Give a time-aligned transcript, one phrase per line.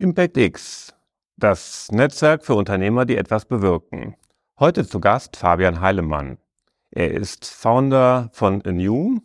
[0.00, 0.94] ImpactX,
[1.36, 4.14] das Netzwerk für Unternehmer, die etwas bewirken.
[4.58, 6.38] Heute zu Gast Fabian Heilemann.
[6.90, 9.18] Er ist Founder von Anew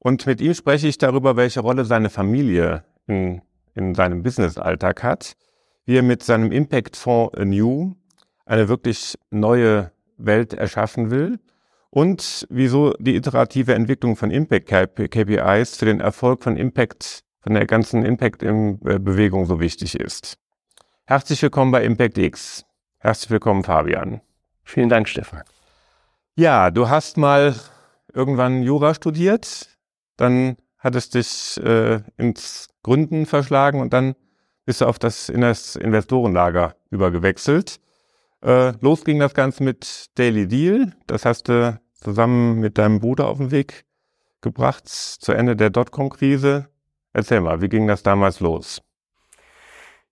[0.00, 3.40] und mit ihm spreche ich darüber, welche Rolle seine Familie in,
[3.76, 5.36] in seinem Businessalltag hat,
[5.84, 7.94] wie er mit seinem Impact-Fonds Anew
[8.46, 11.38] eine wirklich neue Welt erschaffen will
[11.90, 18.04] und wieso die iterative Entwicklung von Impact-KPIs für den Erfolg von Impact von der ganzen
[18.04, 20.38] Impact-Bewegung so wichtig ist.
[21.04, 22.64] Herzlich willkommen bei Impact X.
[22.98, 24.20] Herzlich willkommen, Fabian.
[24.62, 25.42] Vielen Dank, Stefan.
[26.36, 27.54] Ja, du hast mal
[28.12, 29.68] irgendwann Jura studiert,
[30.16, 34.14] dann hattest dich äh, ins Gründen verschlagen und dann
[34.64, 37.80] bist du auf das, in das Investorenlager übergewechselt.
[38.42, 40.92] Äh, los ging das Ganze mit Daily Deal.
[41.06, 43.84] Das hast du zusammen mit deinem Bruder auf den Weg
[44.40, 46.69] gebracht zu Ende der Dotcom-Krise.
[47.12, 48.82] Erzähl mal, wie ging das damals los?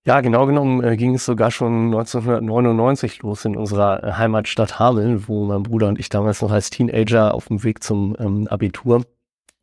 [0.05, 5.29] Ja, genau genommen äh, ging es sogar schon 1999 los in unserer äh, Heimatstadt Hameln,
[5.29, 9.05] wo mein Bruder und ich damals noch als Teenager auf dem Weg zum ähm, Abitur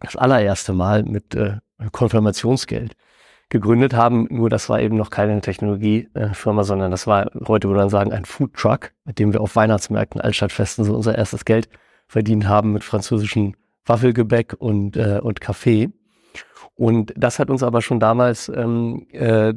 [0.01, 1.57] das allererste Mal mit äh,
[1.91, 2.95] Konfirmationsgeld
[3.49, 4.27] gegründet haben.
[4.29, 8.25] Nur das war eben noch keine Technologiefirma, sondern das war, heute würde man sagen, ein
[8.25, 11.69] Food Truck, mit dem wir auf Weihnachtsmärkten, Altstadtfesten so unser erstes Geld
[12.07, 13.55] verdient haben mit französischen
[13.85, 15.89] Waffelgebäck und, äh, und Kaffee.
[16.75, 19.53] Und das hat uns aber schon damals ähm, äh,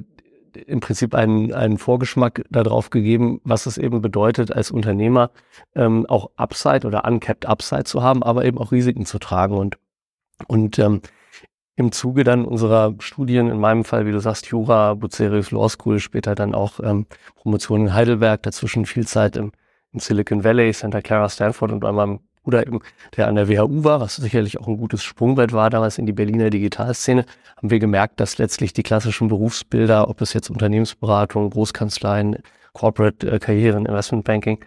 [0.67, 5.31] im Prinzip einen, einen Vorgeschmack darauf gegeben, was es eben bedeutet, als Unternehmer
[5.75, 9.57] ähm, auch Upside oder uncapped Upside zu haben, aber eben auch Risiken zu tragen.
[9.57, 9.79] Und,
[10.47, 11.03] und ähm,
[11.77, 16.01] im Zuge dann unserer Studien, in meinem Fall, wie du sagst, Jura, Bucerius Law School,
[16.01, 19.53] später dann auch ähm, Promotion in Heidelberg, dazwischen viel Zeit im,
[19.93, 22.81] im Silicon Valley, Santa Clara, Stanford und bei meinem oder eben
[23.15, 26.15] der an der WHU war, was sicherlich auch ein gutes Sprungbrett war damals in die
[26.15, 27.27] Berliner Digitalszene,
[27.59, 32.39] haben wir gemerkt, dass letztlich die klassischen Berufsbilder, ob es jetzt Unternehmensberatung, Großkanzleien,
[32.73, 34.65] Corporate-Karrieren, äh, Investmentbanking,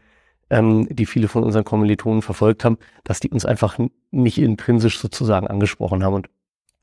[0.51, 3.79] ähm, die viele von unseren Kommilitonen verfolgt haben, dass die uns einfach
[4.11, 6.13] nicht intrinsisch sozusagen angesprochen haben.
[6.13, 6.29] Und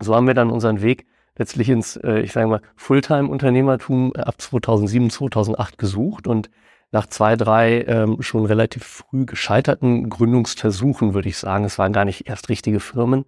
[0.01, 5.11] so haben wir dann unseren Weg letztlich ins, äh, ich sage mal, Fulltime-Unternehmertum ab 2007,
[5.11, 6.51] 2008 gesucht und
[6.91, 12.05] nach zwei, drei ähm, schon relativ früh gescheiterten Gründungsversuchen, würde ich sagen, es waren gar
[12.05, 13.25] nicht erst richtige Firmen,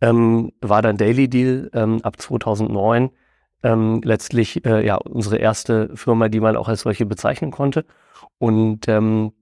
[0.00, 3.10] ähm, war dann Daily Deal ähm, ab 2009
[3.62, 7.84] ähm, letztlich äh, ja unsere erste Firma, die man auch als solche bezeichnen konnte.
[8.38, 9.32] Und ähm,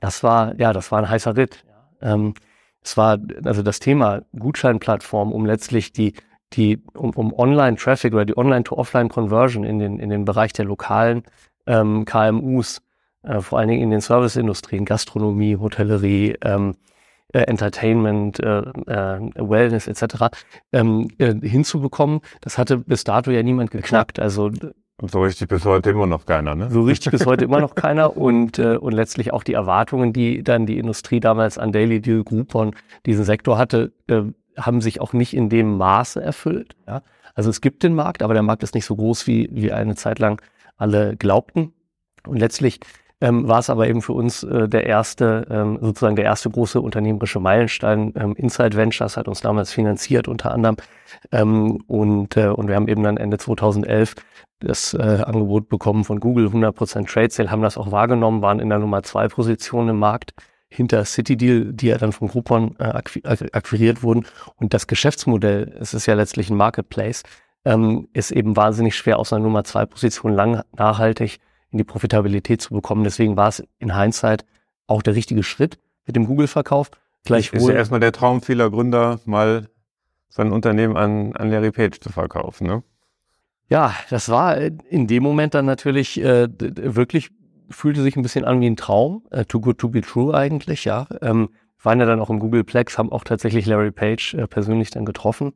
[0.00, 1.64] das war ja, das war ein heißer Ritt.
[2.00, 2.34] Ähm,
[2.82, 6.14] es war also das Thema Gutscheinplattform, um letztlich die
[6.52, 11.24] die um, um Online-Traffic oder die Online-to-Offline-Conversion in den in den Bereich der lokalen
[11.66, 12.82] ähm, KMUs
[13.24, 16.76] äh, vor allen Dingen in den Serviceindustrien, Gastronomie, Hotellerie, ähm,
[17.32, 20.36] äh, Entertainment, äh, äh, Wellness etc.
[20.72, 22.20] Ähm, äh, hinzubekommen.
[22.40, 24.20] Das hatte bis dato ja niemand geknackt.
[24.20, 24.50] Also
[25.02, 26.70] und so richtig bis heute immer noch keiner, ne?
[26.70, 30.44] So richtig bis heute immer noch keiner und, äh, und letztlich auch die Erwartungen, die
[30.44, 34.22] dann die Industrie damals an Daily Deal Groupon diesen Sektor hatte, äh,
[34.56, 36.76] haben sich auch nicht in dem Maße erfüllt.
[36.86, 37.02] Ja?
[37.34, 39.96] Also es gibt den Markt, aber der Markt ist nicht so groß, wie, wie eine
[39.96, 40.40] Zeit lang
[40.76, 41.72] alle glaubten.
[42.24, 42.78] Und letztlich
[43.24, 46.78] ähm, war es aber eben für uns äh, der erste, ähm, sozusagen der erste große
[46.78, 48.12] unternehmerische Meilenstein.
[48.16, 50.76] Ähm, Inside Ventures hat uns damals finanziert unter anderem
[51.32, 54.14] ähm, und, äh, und wir haben eben dann Ende 2011
[54.60, 58.68] das äh, Angebot bekommen von Google, 100% Trade Sale, haben das auch wahrgenommen, waren in
[58.68, 60.34] der Nummer zwei Position im Markt
[60.68, 63.00] hinter City Deal, die ja dann von Groupon äh,
[63.52, 64.26] akquiriert wurden.
[64.56, 67.22] Und das Geschäftsmodell, es ist ja letztlich ein Marketplace,
[67.64, 71.40] ähm, ist eben wahnsinnig schwer aus einer Nummer zwei Position lang nachhaltig
[71.74, 73.02] in die Profitabilität zu bekommen.
[73.02, 74.44] Deswegen war es in Hindsight
[74.86, 76.92] auch der richtige Schritt mit dem Google-Verkauf.
[77.24, 77.58] Gleichwohl.
[77.58, 79.68] Ist ja erstmal der Traum vieler Gründer, mal
[80.28, 82.82] sein Unternehmen an, an Larry Page zu verkaufen, ne?
[83.68, 87.30] Ja, das war in dem Moment dann natürlich äh, wirklich,
[87.70, 89.24] fühlte sich ein bisschen an wie ein Traum.
[89.30, 91.08] Äh, too good to be true eigentlich, ja.
[91.22, 91.48] Ähm,
[91.82, 95.54] waren ja dann auch im Googleplex, haben auch tatsächlich Larry Page äh, persönlich dann getroffen.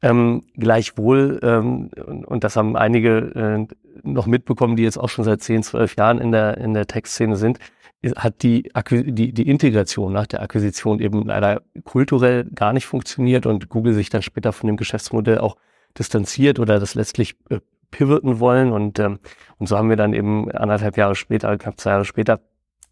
[0.00, 1.90] Ähm, gleichwohl, ähm,
[2.26, 3.74] und das haben einige äh,
[4.04, 7.36] noch mitbekommen, die jetzt auch schon seit 10, 12 Jahren in der, in der Tech-Szene
[7.36, 7.58] sind,
[8.16, 13.68] hat die, die, die Integration nach der Akquisition eben leider kulturell gar nicht funktioniert und
[13.70, 15.56] Google sich dann später von dem Geschäftsmodell auch
[15.98, 17.58] distanziert oder das letztlich äh,
[17.90, 18.70] pivoten wollen.
[18.70, 19.18] Und, ähm,
[19.58, 22.40] und so haben wir dann eben anderthalb Jahre später, knapp zwei Jahre später,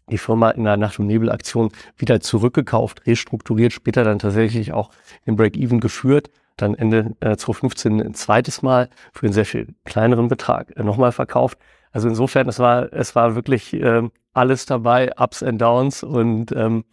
[0.09, 4.89] die Firma in der Nacht- und Nebel-Aktion wieder zurückgekauft, restrukturiert, später dann tatsächlich auch
[5.25, 10.27] in Break-Even geführt dann Ende äh, 2015 ein zweites Mal für einen sehr viel kleineren
[10.27, 11.57] Betrag äh, nochmal verkauft.
[11.91, 16.83] Also insofern, es war, es war wirklich äh, alles dabei, Ups and Downs und, ähm,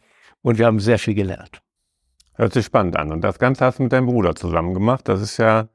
[0.43, 1.61] und wir haben sehr viel gelernt.
[2.35, 3.13] Hört sich spannend an.
[3.13, 5.09] Und das Ganze hast du mit deinem Bruder zusammen gemacht.
[5.09, 5.69] Das ist ja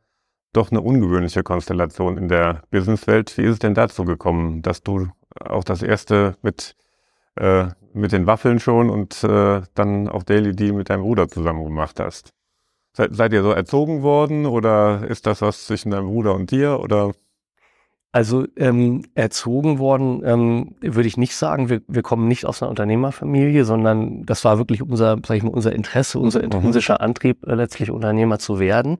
[0.51, 3.38] doch eine ungewöhnliche Konstellation in der Businesswelt.
[3.38, 5.07] Wie ist es denn dazu gekommen, dass du
[5.39, 6.75] auch das erste mit,
[7.36, 11.63] äh, mit den Waffeln schon und äh, dann auch Daily D mit deinem Bruder zusammen
[11.63, 12.33] gemacht hast?
[13.00, 16.81] Seid, seid ihr so erzogen worden oder ist das was zwischen deinem Bruder und dir
[16.81, 17.13] oder?
[18.12, 21.69] Also ähm, erzogen worden ähm, würde ich nicht sagen.
[21.69, 25.54] Wir, wir kommen nicht aus einer Unternehmerfamilie, sondern das war wirklich unser, sag ich mal,
[25.54, 26.46] unser Interesse, unser mhm.
[26.46, 28.98] intrinsischer Antrieb, äh, letztlich Unternehmer zu werden.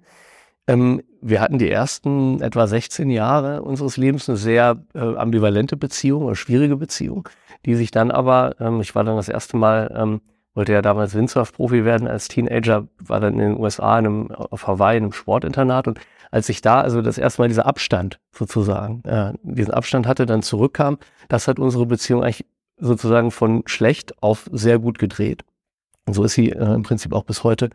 [0.68, 6.24] Ähm, wir hatten die ersten etwa 16 Jahre unseres Lebens eine sehr äh, ambivalente Beziehung
[6.24, 7.28] oder schwierige Beziehung,
[7.66, 10.22] die sich dann aber, ähm, ich war dann das erste Mal, ähm,
[10.54, 14.68] wollte ja damals Windsurf-Profi werden als Teenager, war dann in den USA in einem, auf
[14.68, 16.00] Hawaii in einem Sportinternat und
[16.32, 20.42] als ich da also das erste Mal dieser Abstand sozusagen, äh, diesen Abstand hatte, dann
[20.42, 20.98] zurückkam,
[21.28, 22.46] das hat unsere Beziehung eigentlich
[22.78, 25.44] sozusagen von schlecht auf sehr gut gedreht.
[26.06, 27.70] Und so ist sie äh, im Prinzip auch bis heute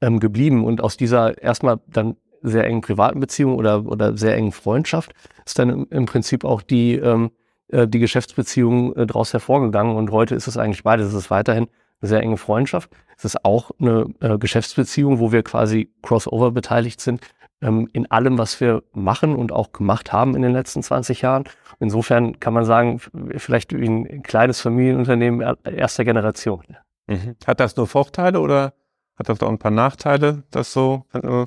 [0.00, 0.64] ähm, geblieben.
[0.64, 5.12] Und aus dieser erstmal dann sehr engen privaten Beziehung oder, oder sehr engen Freundschaft
[5.44, 7.30] ist dann im, im Prinzip auch die, ähm,
[7.68, 9.96] äh, die Geschäftsbeziehung äh, daraus hervorgegangen.
[9.96, 11.08] Und heute ist es eigentlich beides.
[11.08, 11.68] Es ist weiterhin
[12.00, 12.90] eine sehr enge Freundschaft.
[13.16, 17.20] Es ist auch eine äh, Geschäftsbeziehung, wo wir quasi crossover beteiligt sind
[17.62, 21.44] ähm, in allem, was wir machen und auch gemacht haben in den letzten 20 Jahren.
[21.78, 23.00] Insofern kann man sagen,
[23.36, 26.64] vielleicht wie ein kleines Familienunternehmen erster Generation.
[27.06, 27.36] Mhm.
[27.46, 28.74] Hat das nur Vorteile oder
[29.16, 31.44] hat das auch ein paar Nachteile, das so äh,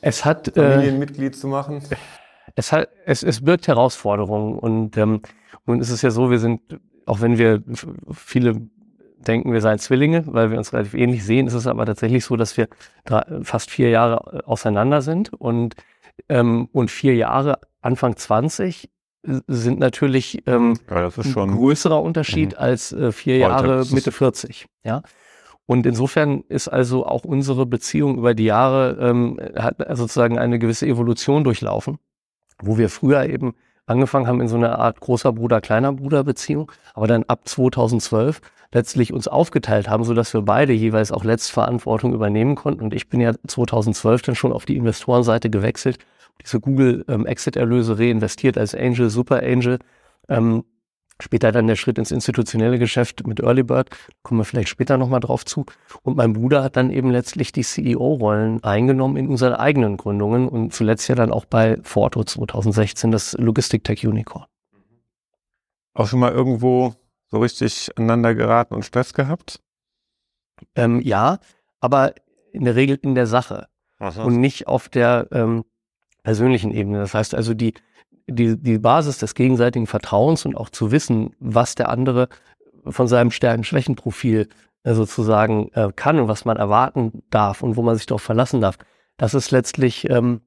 [0.00, 1.82] es hat äh, Familienmitglied äh, zu machen?
[2.54, 5.22] Es hat, es, es birgt Herausforderungen und ähm,
[5.64, 6.60] nun ist es ja so, wir sind,
[7.06, 7.62] auch wenn wir
[8.12, 8.68] viele
[9.22, 11.46] denken, wir seien Zwillinge, weil wir uns relativ ähnlich sehen.
[11.46, 12.68] Es ist aber tatsächlich so, dass wir
[13.04, 15.74] drei, fast vier Jahre äh, auseinander sind und,
[16.28, 18.90] ähm, und vier Jahre, Anfang 20,
[19.46, 22.58] sind natürlich ähm, ja, ein größerer Unterschied mhm.
[22.58, 24.66] als äh, vier Jahre Mitte 40.
[24.84, 25.02] Ja.
[25.66, 30.86] Und insofern ist also auch unsere Beziehung über die Jahre ähm, hat sozusagen eine gewisse
[30.86, 31.98] Evolution durchlaufen,
[32.60, 33.54] wo wir früher eben
[33.86, 38.40] angefangen haben in so einer Art großer Bruder, kleiner Bruder Beziehung, aber dann ab 2012
[38.72, 42.82] letztlich uns aufgeteilt haben, so dass wir beide jeweils auch Letztverantwortung übernehmen konnten.
[42.82, 45.98] Und ich bin ja 2012 dann schon auf die Investorenseite gewechselt,
[46.42, 49.78] diese Google ähm, Exit-Erlöse reinvestiert als Angel, Super Angel.
[50.28, 50.64] Ähm,
[51.20, 53.90] Später dann der Schritt ins institutionelle Geschäft mit Early Bird,
[54.22, 55.66] kommen wir vielleicht später nochmal drauf zu.
[56.02, 60.72] Und mein Bruder hat dann eben letztlich die CEO-Rollen eingenommen in unseren eigenen Gründungen und
[60.72, 64.46] zuletzt ja dann auch bei Forto 2016 das Logistic Tech Unicorn.
[65.94, 66.94] Auch schon mal irgendwo
[67.30, 69.60] so richtig aneinander geraten und Stress gehabt?
[70.74, 71.38] Ähm, ja,
[71.80, 72.14] aber
[72.52, 73.68] in der Regel in der Sache
[73.98, 75.64] und nicht auf der ähm,
[76.22, 76.98] persönlichen Ebene.
[76.98, 77.74] Das heißt also, die,
[78.26, 82.28] die, die Basis des gegenseitigen Vertrauens und auch zu wissen, was der andere
[82.84, 84.48] von seinem Stärken-Schwächen-Profil
[84.84, 88.60] äh, sozusagen äh, kann und was man erwarten darf und wo man sich darauf verlassen
[88.60, 88.78] darf,
[89.16, 90.40] das ist letztlich ähm,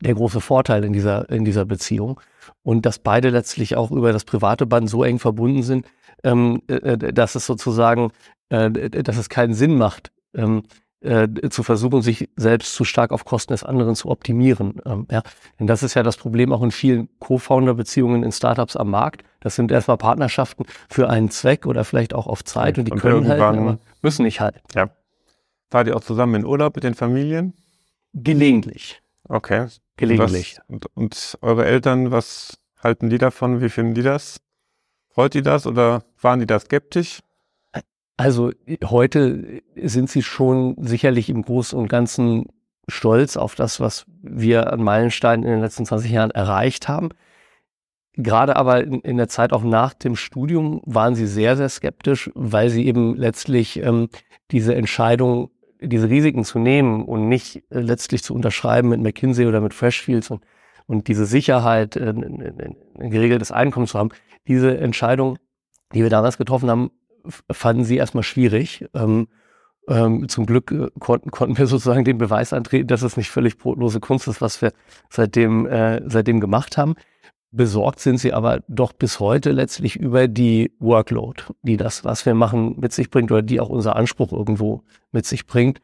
[0.00, 2.20] der große Vorteil in dieser, in dieser Beziehung.
[2.62, 5.86] Und dass beide letztlich auch über das private Band so eng verbunden sind,
[6.24, 8.10] ähm, äh, äh, dass es sozusagen,
[8.48, 10.62] äh, dass es keinen Sinn macht, ähm,
[11.00, 14.80] äh, zu versuchen, sich selbst zu stark auf Kosten des anderen zu optimieren.
[14.84, 15.22] Ähm, ja.
[15.58, 19.22] Denn das ist ja das Problem auch in vielen Co-Founder-Beziehungen in Startups am Markt.
[19.40, 22.98] Das sind erstmal Partnerschaften für einen Zweck oder vielleicht auch auf Zeit und die und
[22.98, 24.60] können halten, aber müssen nicht halten.
[24.74, 24.90] Ja.
[25.70, 27.54] Fahrt ihr auch zusammen in Urlaub mit den Familien?
[28.14, 29.02] Gelegentlich.
[29.28, 29.66] Okay.
[29.96, 30.58] Gelegentlich.
[30.68, 33.60] Und, und eure Eltern, was halten die davon?
[33.60, 34.40] Wie finden die das?
[35.10, 37.20] Freut die das oder waren die da skeptisch?
[38.18, 38.50] Also
[38.84, 42.46] heute sind sie schon sicherlich im Großen und Ganzen
[42.88, 47.10] stolz auf das, was wir an Meilensteinen in den letzten 20 Jahren erreicht haben.
[48.14, 52.28] Gerade aber in, in der Zeit auch nach dem Studium waren sie sehr, sehr skeptisch,
[52.34, 54.08] weil sie eben letztlich ähm,
[54.50, 59.60] diese Entscheidung, diese Risiken zu nehmen und nicht äh, letztlich zu unterschreiben mit McKinsey oder
[59.60, 60.42] mit Freshfields und,
[60.86, 64.10] und diese Sicherheit, äh, ein, ein geregeltes Einkommen zu haben,
[64.48, 65.38] diese Entscheidung,
[65.94, 66.90] die wir damals getroffen haben,
[67.50, 68.86] fanden sie erstmal schwierig.
[68.94, 69.28] Ähm,
[69.88, 73.58] ähm, zum Glück äh, konnten, konnten wir sozusagen den Beweis antreten, dass es nicht völlig
[73.58, 74.72] brotlose Kunst ist, was wir
[75.10, 76.94] seitdem, äh, seitdem gemacht haben.
[77.50, 82.34] Besorgt sind sie aber doch bis heute letztlich über die Workload, die das, was wir
[82.34, 84.82] machen, mit sich bringt oder die auch unser Anspruch irgendwo
[85.12, 85.80] mit sich bringt.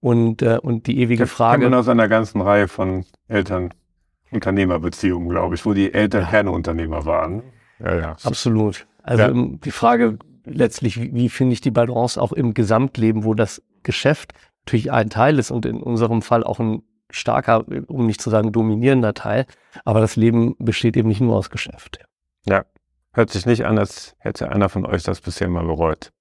[0.00, 1.64] Und, äh, und die ewige das Frage.
[1.64, 6.28] Man aus einer ganzen Reihe von Eltern-Unternehmerbeziehungen, glaube ich, wo die Eltern ja.
[6.28, 7.42] keine Unternehmer waren.
[7.80, 8.16] Ja, ja.
[8.22, 8.86] Absolut.
[9.02, 9.32] Also ja.
[9.32, 14.32] die Frage letztlich, wie, wie finde ich die Balance auch im Gesamtleben, wo das Geschäft
[14.64, 18.52] natürlich ein Teil ist und in unserem Fall auch ein starker, um nicht zu sagen
[18.52, 19.46] dominierender Teil.
[19.84, 22.04] Aber das Leben besteht eben nicht nur aus Geschäft.
[22.46, 22.64] Ja,
[23.12, 26.12] hört sich nicht an, als hätte einer von euch das bisher mal bereut.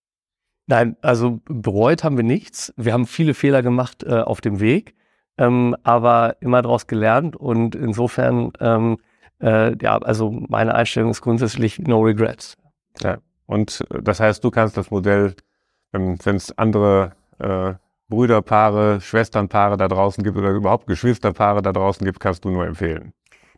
[0.67, 2.73] Nein, also bereut haben wir nichts.
[2.77, 4.95] Wir haben viele Fehler gemacht äh, auf dem Weg.
[5.37, 8.97] ähm, aber immer daraus gelernt und insofern, ähm,
[9.41, 12.57] äh, ja, also meine Einstellung ist grundsätzlich no regrets.
[13.01, 15.35] Ja, und äh, das heißt, du kannst das Modell,
[15.91, 17.73] wenn es andere äh,
[18.07, 23.13] Brüderpaare, Schwesternpaare da draußen gibt oder überhaupt Geschwisterpaare da draußen gibt, kannst du nur empfehlen.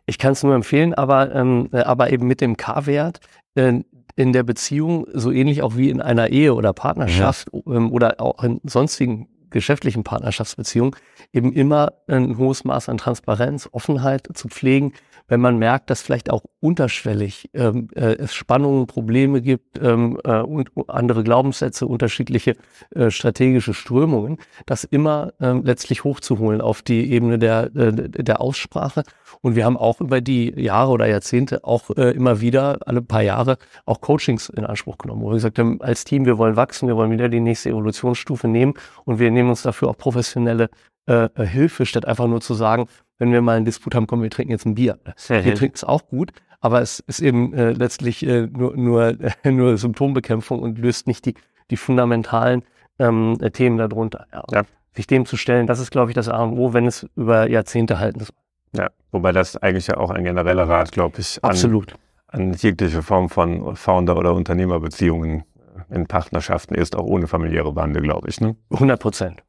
[0.06, 3.20] Ich kann es nur empfehlen, aber, ähm, äh, aber eben mit dem K-Wert
[3.56, 3.82] äh,
[4.16, 7.76] in der Beziehung, so ähnlich auch wie in einer Ehe oder Partnerschaft ja.
[7.76, 10.96] ähm, oder auch in sonstigen geschäftlichen Partnerschaftsbeziehungen,
[11.34, 14.94] eben immer ein hohes Maß an Transparenz, Offenheit zu pflegen,
[15.28, 20.40] wenn man merkt, dass vielleicht auch unterschwellig ähm, äh, es Spannungen, Probleme gibt ähm, äh,
[20.40, 22.56] und andere Glaubenssätze, unterschiedliche
[22.96, 29.04] äh, strategische Strömungen, das immer ähm, letztlich hochzuholen auf die Ebene der, äh, der Aussprache.
[29.42, 33.22] Und wir haben auch über die Jahre oder Jahrzehnte auch äh, immer wieder, alle paar
[33.22, 36.88] Jahre, auch Coachings in Anspruch genommen, wo wir gesagt haben, als Team, wir wollen wachsen,
[36.88, 38.74] wir wollen wieder die nächste Evolutionsstufe nehmen
[39.06, 40.70] und wir nehmen uns dafür auch professionelle
[41.06, 44.30] äh, Hilfe, statt einfach nur zu sagen, wenn wir mal einen Disput haben, komm, wir
[44.30, 45.00] trinken jetzt ein Bier.
[45.28, 49.32] Wir trinken es auch gut, aber es ist eben äh, letztlich äh, nur, nur, äh,
[49.52, 51.36] nur Symptombekämpfung und löst nicht die,
[51.72, 52.64] die fundamentalen
[53.00, 54.28] ähm, äh, Themen darunter.
[54.34, 54.44] Ja.
[54.52, 54.64] ja.
[54.96, 57.48] Sich dem zu stellen, das ist, glaube ich, das A und O, wenn es über
[57.50, 58.36] Jahrzehnte halten soll.
[58.74, 61.96] Ja, wobei das eigentlich ja auch ein genereller Rat, glaube ich, an, Absolut.
[62.28, 65.44] an jegliche Form von Founder- oder Unternehmerbeziehungen
[65.90, 68.42] in Partnerschaften ist, auch ohne familiäre Bande, glaube ich.
[68.42, 68.56] Ne?
[68.72, 69.44] 100 Prozent.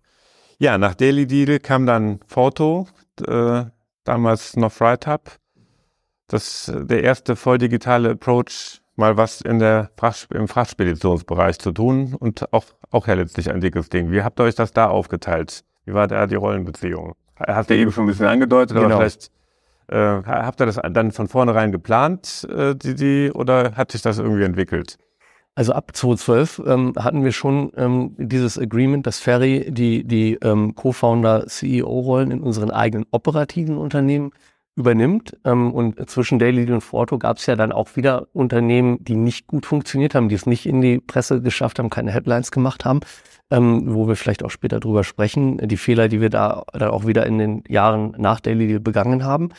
[0.58, 2.86] Ja, nach Daily Deal kam dann Foto,
[3.26, 3.64] äh,
[4.04, 5.38] damals noch FriTab.
[6.28, 12.14] Das der erste voll digitale Approach, mal was in der Fracht, im Frachtspeditionsbereich zu tun
[12.14, 14.10] und auch, auch ja letztlich ein dickes Ding.
[14.10, 15.64] Wie habt ihr euch das da aufgeteilt?
[15.86, 17.14] Wie war da die Rollenbeziehung?
[17.36, 18.86] Hast du eben schon ein bisschen angedeutet, genau.
[18.88, 19.30] aber vielleicht
[19.88, 24.18] äh, habt ihr das dann von vornherein geplant, äh, die, die, oder hat sich das
[24.18, 24.98] irgendwie entwickelt?
[25.54, 30.74] Also ab 2012 ähm, hatten wir schon ähm, dieses Agreement, dass Ferry die, die ähm,
[30.76, 34.30] Co-Founder, CEO-Rollen in unseren eigenen operativen Unternehmen
[34.78, 35.36] übernimmt.
[35.44, 39.48] Ähm, und zwischen Daily und Forto gab es ja dann auch wieder Unternehmen, die nicht
[39.48, 43.00] gut funktioniert haben, die es nicht in die Presse geschafft haben, keine Headlines gemacht haben,
[43.50, 47.06] ähm, wo wir vielleicht auch später drüber sprechen, die Fehler, die wir da dann auch
[47.06, 49.50] wieder in den Jahren nach Daily begangen haben.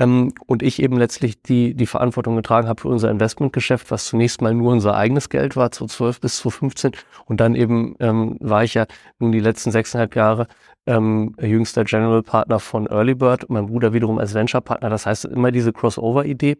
[0.00, 4.40] Ähm, und ich eben letztlich die, die Verantwortung getragen habe für unser Investmentgeschäft, was zunächst
[4.40, 6.92] mal nur unser eigenes Geld war, 2012 bis 2015.
[7.26, 8.86] Und dann eben ähm, war ich ja
[9.18, 10.46] nun die letzten sechseinhalb Jahre
[10.86, 14.88] ähm, jüngster General Partner von Early Bird, mein Bruder wiederum als Venture Partner.
[14.88, 16.56] Das heißt immer diese Crossover-Idee.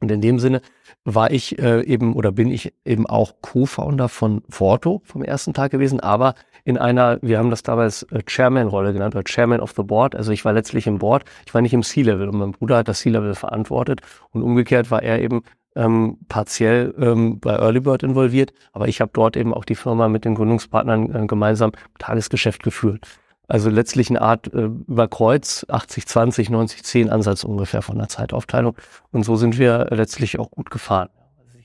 [0.00, 0.60] Und in dem Sinne
[1.04, 5.72] war ich äh, eben oder bin ich eben auch Co-Founder von Forto vom ersten Tag
[5.72, 6.36] gewesen, aber
[6.68, 10.14] in einer, wir haben das damals äh, Chairman-Rolle genannt, oder Chairman of the Board.
[10.14, 12.88] Also ich war letztlich im Board, ich war nicht im C-Level und mein Bruder hat
[12.88, 15.44] das C-Level verantwortet und umgekehrt war er eben
[15.76, 20.26] ähm, partiell ähm, bei Earlybird involviert, aber ich habe dort eben auch die Firma mit
[20.26, 23.06] den Gründungspartnern äh, gemeinsam Tagesgeschäft geführt.
[23.46, 28.08] Also letztlich eine Art äh, über Kreuz, 80, 20, 90, 10 Ansatz ungefähr von der
[28.08, 28.76] Zeitaufteilung.
[29.10, 31.08] Und so sind wir letztlich auch gut gefahren.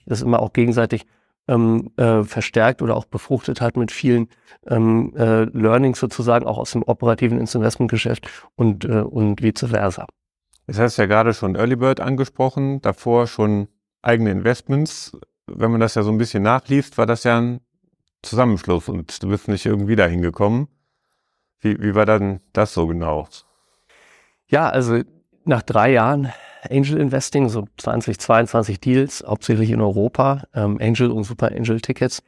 [0.05, 1.05] Das immer auch gegenseitig
[1.47, 4.29] ähm, äh, verstärkt oder auch befruchtet hat mit vielen
[4.67, 10.07] ähm, äh, Learnings sozusagen auch aus dem operativen Investmentgeschäft und, äh, und vice versa.
[10.67, 13.67] Das heißt ja gerade schon Early Bird angesprochen, davor schon
[14.01, 15.17] eigene Investments.
[15.47, 17.59] Wenn man das ja so ein bisschen nachliest, war das ja ein
[18.21, 20.69] Zusammenschluss und du bist nicht irgendwie dahin gekommen.
[21.59, 23.27] Wie, wie war dann das so genau?
[24.47, 25.01] Ja, also
[25.43, 26.31] nach drei Jahren
[26.69, 32.23] Angel Investing, so 20, 22 Deals, hauptsächlich in Europa, ähm, Angel und Super Angel Tickets,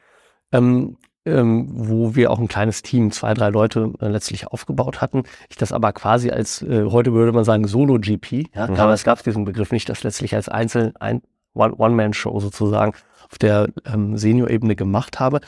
[0.52, 5.24] ähm, ähm, wo wir auch ein kleines Team, zwei, drei Leute äh, letztlich aufgebaut hatten.
[5.50, 8.76] Ich das aber quasi als, äh, heute würde man sagen, Solo-GP, ja, mhm.
[8.76, 11.22] damals gab es diesen Begriff nicht, das letztlich als Einzel, ein
[11.56, 12.94] One-Man-Show sozusagen
[13.30, 15.40] auf der ähm, Senior-Ebene gemacht habe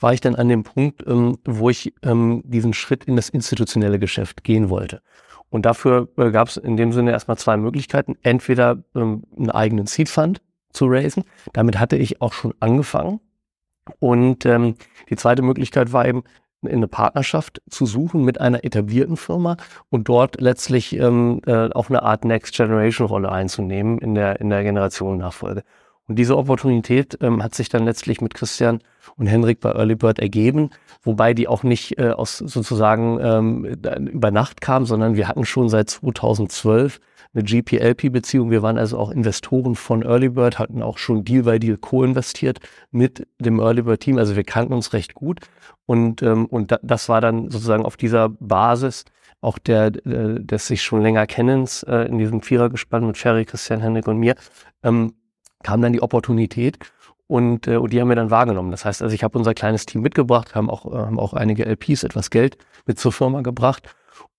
[0.00, 3.98] war ich dann an dem Punkt, ähm, wo ich ähm, diesen Schritt in das institutionelle
[3.98, 5.00] Geschäft gehen wollte.
[5.56, 8.18] Und dafür äh, gab es in dem Sinne erstmal zwei Möglichkeiten.
[8.22, 11.24] Entweder ähm, einen eigenen Seed Fund zu raisen.
[11.54, 13.20] Damit hatte ich auch schon angefangen.
[13.98, 14.74] Und ähm,
[15.08, 16.24] die zweite Möglichkeit war eben,
[16.62, 19.56] eine Partnerschaft zu suchen mit einer etablierten Firma
[19.88, 24.50] und dort letztlich ähm, äh, auch eine Art Next Generation Rolle einzunehmen in der, in
[24.50, 25.62] der Generationennachfolge.
[26.08, 28.80] Und diese Opportunität ähm, hat sich dann letztlich mit Christian
[29.16, 30.70] und Henrik bei Early Bird ergeben,
[31.02, 35.68] wobei die auch nicht äh, aus sozusagen ähm, über Nacht kam, sondern wir hatten schon
[35.68, 37.00] seit 2012
[37.34, 38.50] eine GPLP-Beziehung.
[38.50, 42.60] Wir waren also auch Investoren von Early Bird, hatten auch schon Deal by Deal co-investiert
[42.90, 44.18] mit dem Early Bird Team.
[44.18, 45.40] Also wir kannten uns recht gut
[45.86, 49.04] und ähm, und da, das war dann sozusagen auf dieser Basis
[49.40, 53.80] auch der, äh, des sich schon länger Kennens äh, in diesem Vierergespann mit Ferry, Christian,
[53.80, 54.34] Henrik und mir
[54.82, 55.12] ähm,
[55.66, 56.78] kam dann die Opportunität
[57.26, 58.70] und, äh, und die haben wir dann wahrgenommen.
[58.70, 61.66] Das heißt, also ich habe unser kleines Team mitgebracht, haben auch, äh, haben auch einige
[61.66, 62.56] LPs etwas Geld
[62.86, 63.88] mit zur Firma gebracht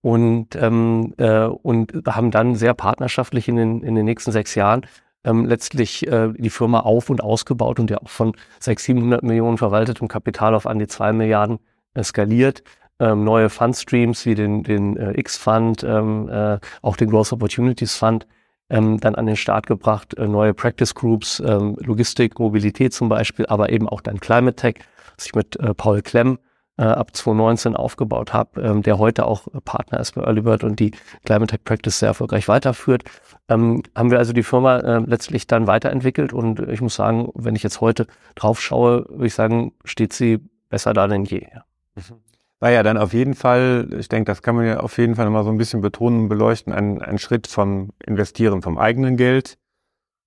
[0.01, 4.85] und, ähm, äh, und haben dann sehr partnerschaftlich in den, in den nächsten sechs Jahren
[5.25, 8.31] ähm, letztlich äh, die Firma auf- und ausgebaut und ja auch von
[8.61, 11.59] 600, 700 Millionen verwaltetem Kapital auf an die zwei Milliarden
[11.93, 12.63] äh, skaliert.
[12.99, 18.25] Ähm, neue Fundstreams wie den, den äh, X-Fund, ähm, äh, auch den Growth Opportunities Fund
[18.69, 23.45] ähm, dann an den Start gebracht, äh, neue Practice Groups, ähm, Logistik, Mobilität zum Beispiel,
[23.47, 24.75] aber eben auch dann Climate Tech,
[25.15, 26.39] was ich mit äh, Paul Klemm
[26.77, 30.91] äh, ab 2019 aufgebaut habe, ähm, der heute auch Partner ist bei Earlybird und die
[31.25, 33.03] Climate Tech Practice sehr erfolgreich weiterführt,
[33.49, 37.55] ähm, haben wir also die Firma äh, letztlich dann weiterentwickelt und ich muss sagen, wenn
[37.55, 41.47] ich jetzt heute drauf schaue, würde ich sagen, steht sie besser da denn je.
[41.53, 41.63] Ja.
[41.95, 42.26] Mhm.
[42.59, 45.29] War ja dann auf jeden Fall, ich denke, das kann man ja auf jeden Fall
[45.29, 49.57] mal so ein bisschen betonen und beleuchten, ein, ein Schritt vom Investieren vom eigenen Geld.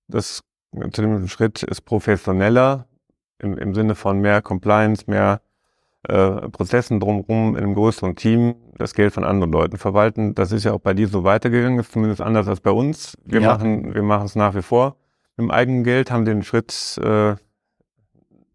[0.07, 0.41] Das
[0.91, 2.87] zu dem Schritt ist professioneller
[3.39, 5.41] im, im Sinne von mehr Compliance, mehr
[6.07, 10.33] äh, Prozessen drumherum in einem größeren Team das Geld von anderen Leuten verwalten.
[10.33, 13.17] Das ist ja auch bei dir so weitergegangen, ist zumindest anders als bei uns.
[13.25, 13.53] Wir ja.
[13.53, 14.95] machen, wir machen es nach wie vor
[15.35, 17.35] mit dem eigenen Geld, haben den Schritt äh,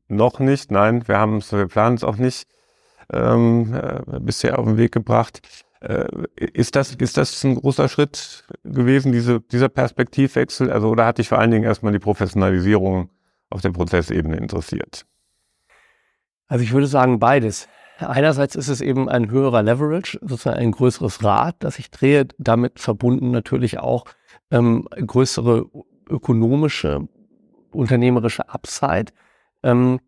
[0.09, 0.71] noch nicht.
[0.71, 2.49] Nein, wir haben es, wir planen es auch nicht
[3.13, 5.41] ähm, äh, bisher auf den Weg gebracht.
[5.81, 10.71] Äh, ist das, ist das ein großer Schritt gewesen, diese, dieser Perspektivwechsel?
[10.71, 13.11] Also, oder hat dich vor allen Dingen erstmal die Professionalisierung
[13.51, 15.07] auf der Prozessebene interessiert?
[16.49, 17.69] Also ich würde sagen beides.
[17.99, 22.79] Einerseits ist es eben ein höherer Leverage, sozusagen ein größeres Rad, das ich drehe, damit
[22.79, 24.05] verbunden natürlich auch
[24.51, 25.65] ähm, größere
[26.09, 27.09] ökonomische,
[27.73, 29.13] unternehmerische Upside,
[29.63, 30.01] ähm,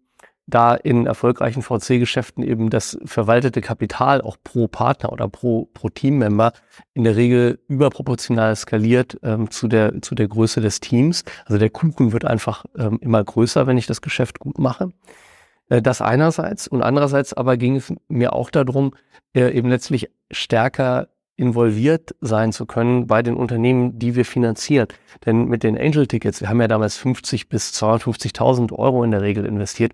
[0.49, 6.53] da in erfolgreichen VC-Geschäften eben das verwaltete Kapital auch pro Partner oder pro, pro Teammember
[6.95, 11.25] in der Regel überproportional skaliert ähm, zu, der, zu der Größe des Teams.
[11.45, 14.91] Also der Kuchen wird einfach ähm, immer größer, wenn ich das Geschäft gut mache.
[15.69, 18.95] Äh, das einerseits und andererseits aber ging es mir auch darum,
[19.35, 24.89] äh, eben letztlich stärker involviert sein zu können bei den Unternehmen, die wir finanzieren.
[25.27, 29.45] Denn mit den Angel-Tickets, wir haben ja damals 50 bis 250.000 Euro in der Regel
[29.45, 29.93] investiert,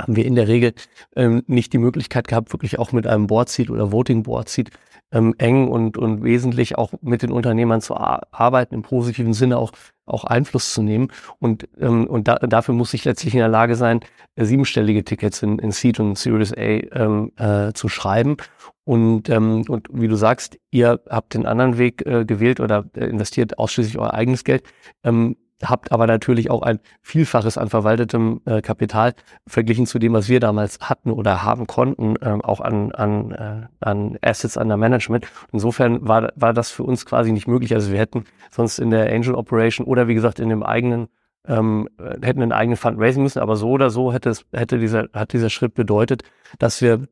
[0.00, 0.74] haben wir in der Regel
[1.14, 4.70] ähm, nicht die Möglichkeit gehabt, wirklich auch mit einem Board Seat oder Voting Board Seat
[5.12, 9.72] ähm, eng und, und wesentlich auch mit den Unternehmern zu arbeiten, im positiven Sinne auch,
[10.04, 11.08] auch Einfluss zu nehmen.
[11.38, 14.00] Und, ähm, und da, dafür muss ich letztlich in der Lage sein,
[14.34, 18.36] äh, siebenstellige Tickets in, in Seed und Series A ähm, äh, zu schreiben.
[18.84, 23.06] Und, ähm, und wie du sagst, ihr habt den anderen Weg äh, gewählt oder äh,
[23.06, 24.64] investiert ausschließlich euer eigenes Geld.
[25.02, 29.14] Ähm, habt aber natürlich auch ein Vielfaches an verwaltetem äh, Kapital
[29.46, 33.66] verglichen zu dem, was wir damals hatten oder haben konnten, ähm, auch an, an, äh,
[33.80, 35.26] an Assets under Management.
[35.52, 37.74] Insofern war, war das für uns quasi nicht möglich.
[37.74, 41.08] Also wir hätten sonst in der Angel Operation oder wie gesagt in dem eigenen
[41.48, 41.88] ähm,
[42.22, 45.32] hätten einen eigenen Fund raisen müssen, aber so oder so hätte es, hätte dieser, hat
[45.32, 46.24] dieser Schritt bedeutet,
[46.58, 47.06] dass wir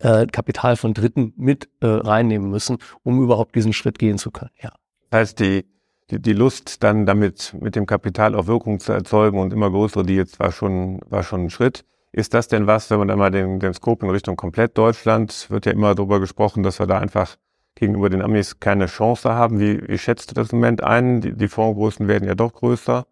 [0.00, 4.50] äh, Kapital von Dritten mit äh, reinnehmen müssen, um überhaupt diesen Schritt gehen zu können.
[4.60, 4.72] Ja.
[5.12, 5.64] Heißt die
[6.10, 10.04] die, die Lust dann damit mit dem Kapital auch Wirkung zu erzeugen und immer größere
[10.04, 11.84] die jetzt war schon, war schon ein Schritt.
[12.12, 15.50] Ist das denn was, wenn man dann mal den, den Scope in Richtung komplett Deutschland,
[15.50, 17.36] wird ja immer darüber gesprochen, dass wir da einfach
[17.74, 19.60] gegenüber den Amis keine Chance haben.
[19.60, 21.20] Wie, wie schätzt du das im Moment ein?
[21.20, 23.06] Die, die Fondsgrößen werden ja doch größer,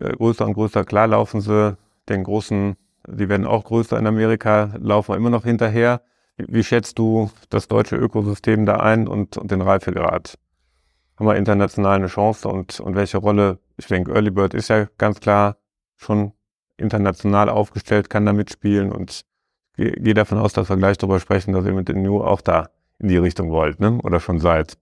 [0.00, 0.84] äh, größer und größer.
[0.84, 1.76] Klar laufen sie
[2.08, 2.76] den großen,
[3.08, 6.02] die werden auch größer in Amerika, laufen wir immer noch hinterher.
[6.36, 10.36] Wie, wie schätzt du das deutsche Ökosystem da ein und, und den Reifegrad?
[11.16, 14.86] Haben wir international eine Chance und, und welche Rolle, ich denke, Early Bird ist ja
[14.98, 15.56] ganz klar
[15.96, 16.32] schon
[16.76, 19.24] international aufgestellt, kann da mitspielen und
[19.76, 22.40] gehe geh davon aus, dass wir gleich darüber sprechen, dass ihr mit den New auch
[22.40, 23.98] da in die Richtung wollt, ne?
[24.02, 24.78] Oder schon seid.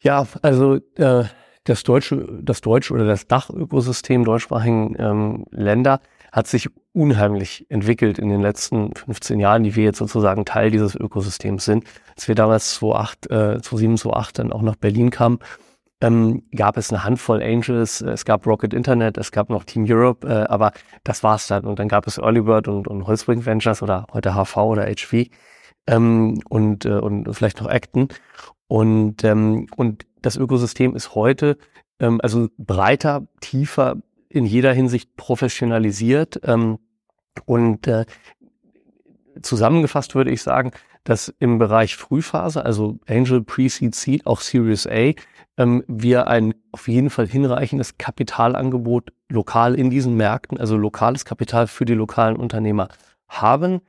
[0.00, 1.24] Ja, also äh,
[1.64, 6.00] das deutsche, das deutsche oder das Dachökosystem deutschsprachigen ähm, Länder
[6.32, 10.94] hat sich unheimlich entwickelt in den letzten 15 Jahren, die wir jetzt sozusagen Teil dieses
[10.94, 11.84] Ökosystems sind.
[12.14, 15.38] Als wir damals 2008, äh, 2007, 2008 dann auch nach Berlin kamen,
[16.00, 20.26] ähm, gab es eine Handvoll Angels, es gab Rocket Internet, es gab noch Team Europe,
[20.28, 21.64] äh, aber das war's dann.
[21.64, 25.28] Und dann gab es Early Bird und, und Holzbrink Ventures oder heute HV oder HV
[25.88, 28.08] ähm, und, äh, und vielleicht noch Acton.
[28.68, 31.58] Und, ähm, und das Ökosystem ist heute
[32.00, 33.96] ähm, also breiter, tiefer,
[34.28, 36.40] in jeder Hinsicht professionalisiert.
[36.44, 36.78] Ähm,
[37.44, 38.04] und äh,
[39.42, 40.72] zusammengefasst würde ich sagen,
[41.04, 45.12] dass im Bereich Frühphase, also Angel, Pre-Seed, Seed, auch Series A,
[45.56, 51.66] ähm, wir ein auf jeden Fall hinreichendes Kapitalangebot lokal in diesen Märkten, also lokales Kapital
[51.66, 52.88] für die lokalen Unternehmer
[53.28, 53.80] haben.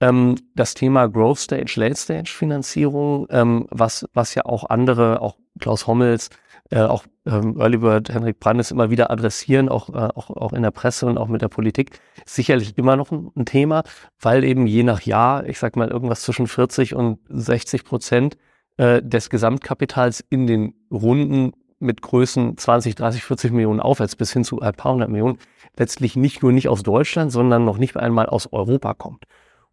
[0.00, 5.36] Ähm, das Thema Growth Stage, Late Stage Finanzierung, ähm, was, was ja auch andere, auch
[5.58, 6.30] Klaus Hommels,
[6.70, 10.62] äh, auch ähm, Early Bird, Henrik Brandes immer wieder adressieren, auch, äh, auch, auch in
[10.62, 13.82] der Presse und auch mit der Politik, sicherlich immer noch ein, ein, Thema,
[14.20, 18.36] weil eben je nach Jahr, ich sag mal irgendwas zwischen 40 und 60 Prozent
[18.76, 24.44] äh, des Gesamtkapitals in den Runden mit Größen 20, 30, 40 Millionen aufwärts bis hin
[24.44, 25.38] zu ein paar hundert Millionen
[25.76, 29.24] letztlich nicht nur nicht aus Deutschland, sondern noch nicht einmal aus Europa kommt.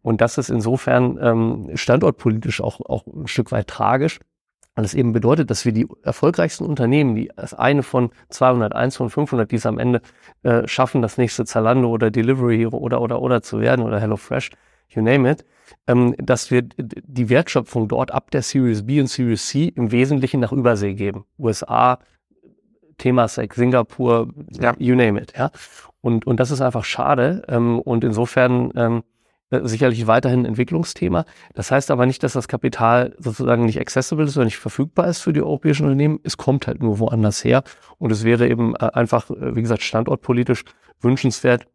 [0.02, 4.20] Und das ist insofern ähm, standortpolitisch auch, auch ein Stück weit tragisch,
[4.78, 8.96] weil es eben bedeutet, dass wir die erfolgreichsten Unternehmen, die als eine von 200, eins
[8.96, 10.02] von 500, die es am Ende
[10.44, 14.52] äh, schaffen, das nächste Zalando oder Delivery Hero oder, oder, oder zu werden oder HelloFresh,
[14.90, 15.44] you name it,
[15.88, 20.42] ähm, dass wir die Wertschöpfung dort ab der Series B und Series C im Wesentlichen
[20.42, 21.26] nach Übersee geben.
[21.40, 21.98] USA,
[23.00, 24.76] Temasek, Singapur, ja.
[24.78, 25.50] you name it, ja.
[26.02, 27.42] Und, und das ist einfach schade.
[27.48, 29.17] Ähm, und insofern ähm, äh,
[29.50, 31.26] sicherlich weiterhin ein Entwicklungsthema.
[31.54, 35.22] Das heißt aber nicht, dass das Kapital sozusagen nicht accessible ist oder nicht verfügbar ist
[35.22, 36.20] für die europäischen Unternehmen.
[36.24, 37.64] Es kommt halt nur woanders her.
[37.98, 40.64] Und es wäre eben äh, einfach, äh, wie gesagt, standortpolitisch
[41.00, 41.68] wünschenswert,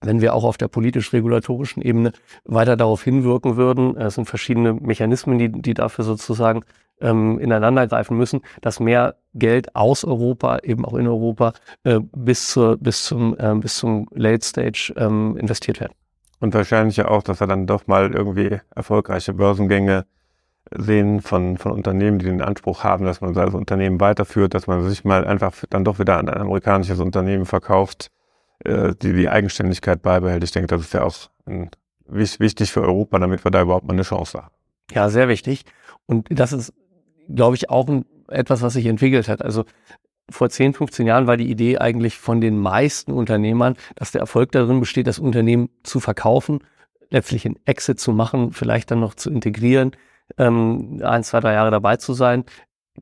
[0.00, 2.12] wenn wir auch auf der politisch-regulatorischen Ebene
[2.44, 3.96] weiter darauf hinwirken würden.
[3.96, 6.62] Es sind verschiedene Mechanismen, die, die dafür sozusagen
[7.02, 11.52] ähm, ineinandergreifen müssen, dass mehr Geld aus Europa, eben auch in Europa,
[11.84, 15.99] äh, bis, zur, bis, zum, äh, bis zum Late Stage ähm, investiert werden.
[16.40, 20.06] Und wahrscheinlich ja auch, dass er dann doch mal irgendwie erfolgreiche Börsengänge
[20.74, 24.88] sehen von, von Unternehmen, die den Anspruch haben, dass man das Unternehmen weiterführt, dass man
[24.88, 28.10] sich mal einfach dann doch wieder an ein amerikanisches Unternehmen verkauft,
[28.64, 30.44] äh, die die Eigenständigkeit beibehält.
[30.44, 31.14] Ich denke, das ist ja auch
[31.46, 31.70] ein,
[32.06, 34.54] wichtig für Europa, damit wir da überhaupt mal eine Chance haben.
[34.92, 35.64] Ja, sehr wichtig.
[36.06, 36.72] Und das ist,
[37.28, 39.42] glaube ich, auch ein, etwas, was sich entwickelt hat.
[39.42, 39.64] Also
[40.30, 44.52] vor 10, 15 Jahren war die Idee eigentlich von den meisten Unternehmern, dass der Erfolg
[44.52, 46.60] darin besteht, das Unternehmen zu verkaufen,
[47.10, 49.92] letztlich einen Exit zu machen, vielleicht dann noch zu integrieren,
[50.38, 52.44] ähm, ein, zwei, drei Jahre dabei zu sein,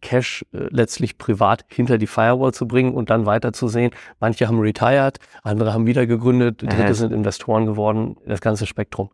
[0.01, 3.93] Cash äh, letztlich privat hinter die Firewall zu bringen und dann weiterzusehen.
[4.21, 6.95] Manche haben retired, andere haben wieder gegründet, dritte mhm.
[6.95, 9.11] sind Investoren geworden, das ganze Spektrum.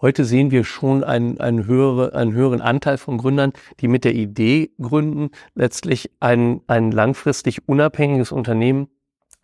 [0.00, 4.14] Heute sehen wir schon einen, einen, höhere, einen höheren Anteil von Gründern, die mit der
[4.14, 8.88] Idee gründen, letztlich ein, ein langfristig unabhängiges Unternehmen,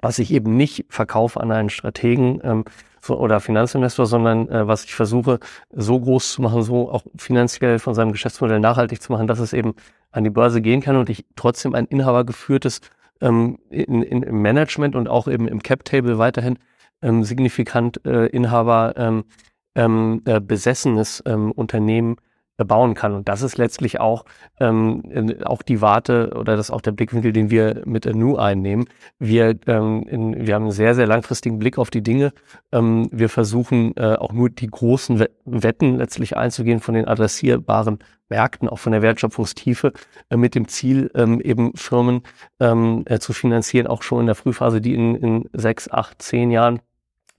[0.01, 2.65] was ich eben nicht verkaufe an einen Strategen ähm,
[3.09, 5.38] oder Finanzinvestor, sondern äh, was ich versuche,
[5.71, 9.55] so groß zu machen, so auch finanziell von seinem Geschäftsmodell nachhaltig zu machen, dass es
[9.55, 9.75] eben
[10.11, 12.81] an die Börse gehen kann und ich trotzdem ein inhabergeführtes
[13.23, 16.59] ähm, in, in, im Management und auch eben im Cap-Table weiterhin
[17.01, 19.25] ähm, signifikant äh, Inhaber ähm,
[19.75, 22.17] ähm, äh, besessenes ähm, Unternehmen
[22.59, 23.15] äh, bauen kann.
[23.15, 24.25] Und das ist letztlich auch,
[24.61, 25.03] ähm,
[25.45, 28.87] auch die Warte oder das ist auch der Blickwinkel, den wir mit Nu einnehmen.
[29.19, 32.33] Wir, ähm, in, wir haben einen sehr, sehr langfristigen Blick auf die Dinge.
[32.71, 38.69] Ähm, wir versuchen äh, auch nur die großen Wetten letztlich einzugehen von den adressierbaren Märkten,
[38.69, 39.93] auch von der Wertschöpfungstiefe,
[40.31, 42.23] äh, mit dem Ziel, ähm, eben Firmen
[42.61, 46.51] ähm, äh, zu finanzieren, auch schon in der Frühphase, die in, in sechs, acht, zehn
[46.51, 46.81] Jahren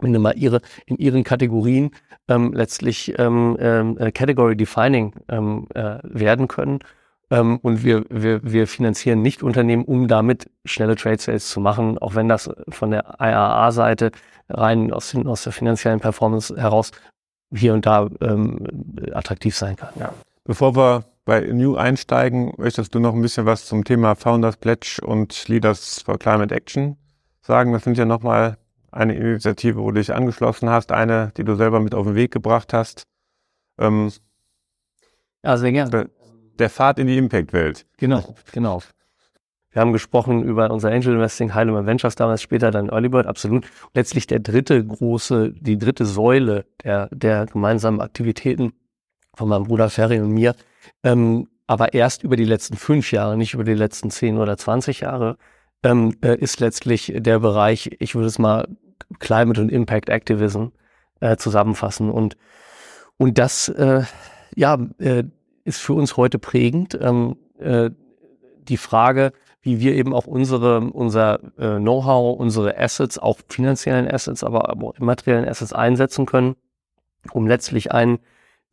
[0.04, 1.92] wenn mal ihre in ihren Kategorien
[2.28, 6.80] ähm, letztlich ähm, äh, Category Defining ähm, äh, werden können.
[7.32, 11.98] Ähm, und wir, wir, wir finanzieren nicht Unternehmen, um damit schnelle Trade Sales zu machen,
[11.98, 14.12] auch wenn das von der IAA-Seite
[14.50, 16.92] rein aus, aus der finanziellen Performance heraus
[17.56, 18.60] hier und da ähm,
[19.14, 19.90] attraktiv sein kann.
[20.00, 20.14] Ja.
[20.44, 25.00] Bevor wir bei New einsteigen, möchtest du noch ein bisschen was zum Thema Founders Pledge
[25.04, 26.98] und Leaders for Climate Action
[27.42, 27.72] sagen?
[27.74, 28.58] Das sind ja nochmal
[28.94, 32.32] eine Initiative, wo du dich angeschlossen hast, eine, die du selber mit auf den Weg
[32.32, 33.04] gebracht hast.
[33.80, 34.12] Ähm,
[35.44, 36.10] ja, sehr gerne.
[36.60, 37.86] Der Pfad in die Impact-Welt.
[37.98, 38.82] Genau, genau.
[39.72, 43.66] Wir haben gesprochen über unser Angel Investing, Heilemann Ventures, damals später dann Earlybird, absolut.
[43.96, 48.74] Letztlich der dritte große, die dritte Säule der, der gemeinsamen Aktivitäten
[49.34, 50.56] von meinem Bruder Ferry und mir.
[51.02, 55.00] Ähm, aber erst über die letzten fünf Jahre, nicht über die letzten zehn oder zwanzig
[55.00, 55.38] Jahre,
[55.82, 58.68] ähm, äh, ist letztlich der Bereich, ich würde es mal
[59.20, 60.68] Climate und Impact Activism
[61.20, 62.10] äh, zusammenfassen.
[62.10, 62.38] Und,
[63.18, 64.04] und das äh,
[64.56, 65.24] ja, äh,
[65.64, 66.98] ist für uns heute prägend.
[67.00, 67.92] Ähm, äh,
[68.68, 74.44] die Frage, wie wir eben auch unsere, unser äh, Know-how, unsere Assets, auch finanziellen Assets,
[74.44, 76.56] aber auch immateriellen Assets einsetzen können,
[77.32, 78.20] um letztlich einen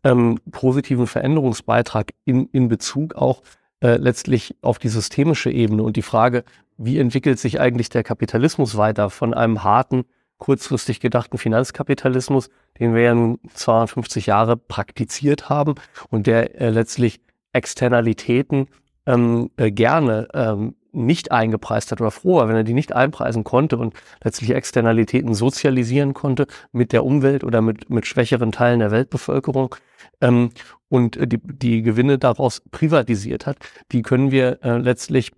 [0.02, 3.42] ähm, positiven Veränderungsbeitrag in, in Bezug auch
[3.80, 6.44] äh, letztlich auf die systemische Ebene und die Frage,
[6.76, 10.04] wie entwickelt sich eigentlich der Kapitalismus weiter von einem harten,
[10.40, 12.50] kurzfristig gedachten Finanzkapitalismus,
[12.80, 15.76] den wir ja nun 250 Jahre praktiziert haben
[16.08, 17.20] und der äh, letztlich
[17.52, 18.66] Externalitäten
[19.06, 23.44] ähm, äh, gerne ähm, nicht eingepreist hat oder froh war, wenn er die nicht einpreisen
[23.44, 28.90] konnte und letztlich Externalitäten sozialisieren konnte mit der Umwelt oder mit, mit schwächeren Teilen der
[28.90, 29.76] Weltbevölkerung
[30.20, 30.50] ähm,
[30.88, 33.58] und die, die Gewinne daraus privatisiert hat,
[33.92, 35.32] die können wir äh, letztlich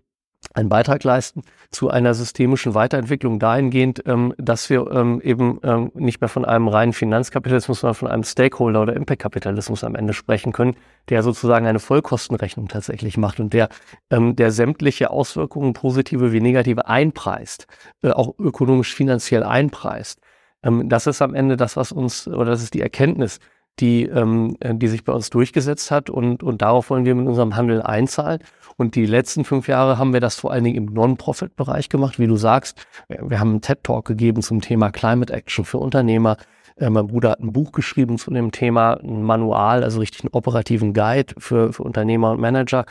[0.54, 6.20] einen Beitrag leisten zu einer systemischen Weiterentwicklung dahingehend, ähm, dass wir ähm, eben ähm, nicht
[6.20, 10.76] mehr von einem reinen Finanzkapitalismus, sondern von einem Stakeholder- oder Impact-Kapitalismus am Ende sprechen können,
[11.08, 13.68] der sozusagen eine Vollkostenrechnung tatsächlich macht und der,
[14.10, 17.66] ähm, der sämtliche Auswirkungen, positive wie negative, einpreist,
[18.02, 20.20] äh, auch ökonomisch, finanziell einpreist.
[20.62, 23.38] Ähm, das ist am Ende das, was uns, oder das ist die Erkenntnis,
[23.80, 27.26] die, ähm, äh, die sich bei uns durchgesetzt hat und, und darauf wollen wir mit
[27.26, 28.42] unserem Handel einzahlen.
[28.76, 32.26] Und die letzten fünf Jahre haben wir das vor allen Dingen im Non-Profit-Bereich gemacht, wie
[32.26, 32.86] du sagst.
[33.08, 36.36] Wir haben einen TED-Talk gegeben zum Thema Climate Action für Unternehmer.
[36.76, 40.32] Äh, mein Bruder hat ein Buch geschrieben zu dem Thema, ein Manual, also richtig einen
[40.32, 42.86] operativen Guide für, für Unternehmer und Manager.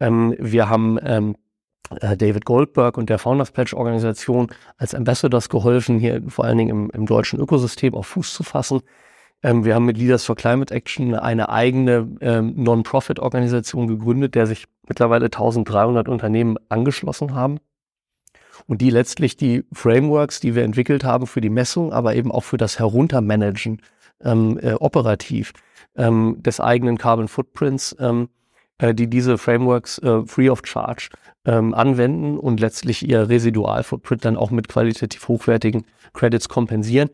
[0.00, 1.36] Ähm, wir haben ähm,
[2.00, 6.70] äh, David Goldberg und der Founders Pledge Organisation als Ambassadors geholfen, hier vor allen Dingen
[6.70, 8.80] im, im deutschen Ökosystem auf Fuß zu fassen.
[9.42, 14.66] Ähm, wir haben mit Leaders for Climate Action eine eigene ähm, Non-Profit-Organisation gegründet, der sich
[14.86, 17.58] mittlerweile 1300 Unternehmen angeschlossen haben.
[18.66, 22.42] Und die letztlich die Frameworks, die wir entwickelt haben für die Messung, aber eben auch
[22.42, 23.80] für das Heruntermanagen
[24.22, 25.52] ähm, äh, operativ
[25.96, 28.28] ähm, des eigenen Carbon Footprints, ähm,
[28.78, 31.10] äh, die diese Frameworks äh, free of charge
[31.44, 37.10] ähm, anwenden und letztlich ihr Residual-Footprint dann auch mit qualitativ hochwertigen Credits kompensieren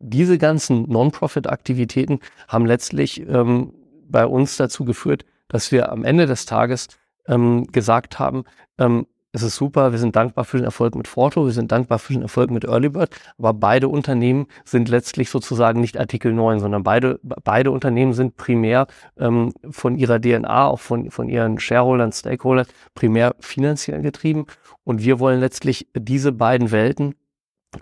[0.00, 3.72] diese ganzen Non-Profit-Aktivitäten haben letztlich ähm,
[4.08, 6.88] bei uns dazu geführt, dass wir am Ende des Tages
[7.26, 8.44] ähm, gesagt haben,
[8.78, 11.98] ähm, es ist super, wir sind dankbar für den Erfolg mit Forto, wir sind dankbar
[11.98, 16.82] für den Erfolg mit Earlybird, aber beide Unternehmen sind letztlich sozusagen nicht Artikel 9, sondern
[16.82, 18.86] beide, beide Unternehmen sind primär
[19.18, 24.46] ähm, von ihrer DNA, auch von, von ihren Shareholdern, Stakeholdern, primär finanziell getrieben.
[24.82, 27.14] Und wir wollen letztlich diese beiden Welten,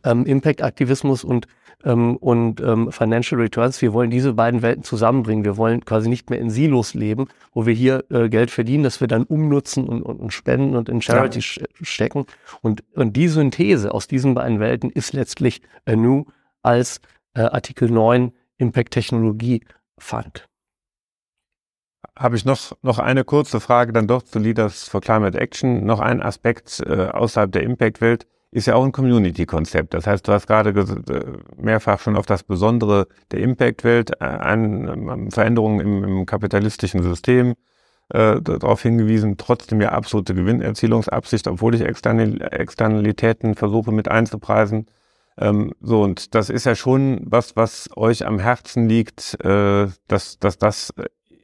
[0.04, 1.46] ähm, Impact-Aktivismus und
[1.84, 3.80] ähm, und ähm, Financial Returns.
[3.82, 5.44] Wir wollen diese beiden Welten zusammenbringen.
[5.44, 9.00] Wir wollen quasi nicht mehr in Silos leben, wo wir hier äh, Geld verdienen, das
[9.00, 11.66] wir dann umnutzen und, und, und spenden und in Charity ja.
[11.82, 12.26] stecken.
[12.62, 16.24] Und, und die Synthese aus diesen beiden Welten ist letztlich ANU
[16.62, 17.00] als
[17.34, 19.62] äh, Artikel 9 Impact Technologie
[19.98, 20.48] Fund.
[22.18, 25.84] Habe ich noch, noch eine kurze Frage dann doch zu Leaders for Climate Action.
[25.84, 29.94] Noch ein Aspekt äh, außerhalb der Impact-Welt ist ja auch ein Community-Konzept.
[29.94, 34.92] Das heißt, du hast gerade äh, mehrfach schon auf das Besondere der Impact-Welt, an äh,
[34.92, 37.54] ähm, Veränderungen im, im, kapitalistischen System
[38.10, 44.86] äh, darauf hingewiesen, trotzdem ja absolute Gewinnerzielungsabsicht, obwohl ich External Externalitäten versuche mit einzupreisen.
[45.38, 50.38] Ähm, so, und das ist ja schon was, was euch am Herzen liegt, äh, dass,
[50.38, 50.94] dass das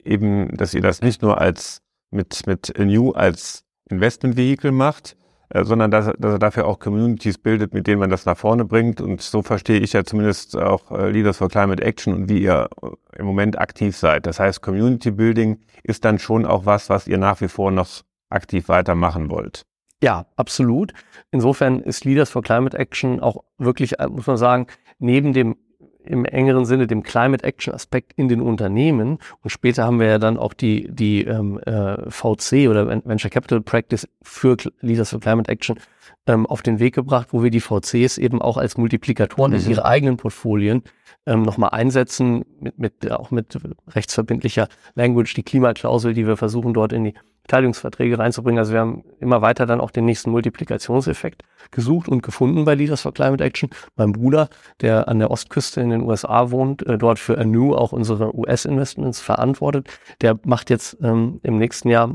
[0.05, 5.17] eben, dass ihr das nicht nur als mit, mit New als Investmentvehikel macht,
[5.53, 8.65] äh, sondern dass, dass er dafür auch Communities bildet, mit denen man das nach vorne
[8.65, 9.01] bringt.
[9.01, 12.69] Und so verstehe ich ja zumindest auch äh, Leaders for Climate Action und wie ihr
[12.83, 14.27] äh, im Moment aktiv seid.
[14.27, 17.89] Das heißt, Community Building ist dann schon auch was, was ihr nach wie vor noch
[18.31, 19.67] aktiv weitermachen wollt.
[20.03, 20.95] Ja, absolut.
[21.31, 24.67] Insofern ist Leaders for Climate Action auch wirklich, muss man sagen,
[24.99, 25.57] neben dem
[26.05, 29.19] im engeren Sinne dem Climate Action Aspekt in den Unternehmen.
[29.43, 33.61] Und später haben wir ja dann auch die, die ähm, äh, VC oder Venture Capital
[33.61, 35.79] Practice für Leaders for Climate Action
[36.27, 39.59] ähm, auf den Weg gebracht, wo wir die VCs eben auch als Multiplikatoren mhm.
[39.59, 40.83] in ihre eigenen Portfolien
[41.27, 46.93] ähm, nochmal einsetzen, mit, mit, auch mit rechtsverbindlicher Language, die Klimaklausel, die wir versuchen dort
[46.93, 48.59] in die Beteiligungsverträge reinzubringen.
[48.59, 53.03] Also wir haben immer weiter dann auch den nächsten Multiplikationseffekt gesucht und gefunden bei Leaders
[53.03, 53.71] for Climate Action.
[53.97, 54.49] Mein Bruder,
[54.81, 59.21] der an der Ostküste in den USA wohnt, äh, dort für Anu auch unsere US-Investments
[59.21, 59.89] verantwortet,
[60.21, 62.15] der macht jetzt ähm, im nächsten Jahr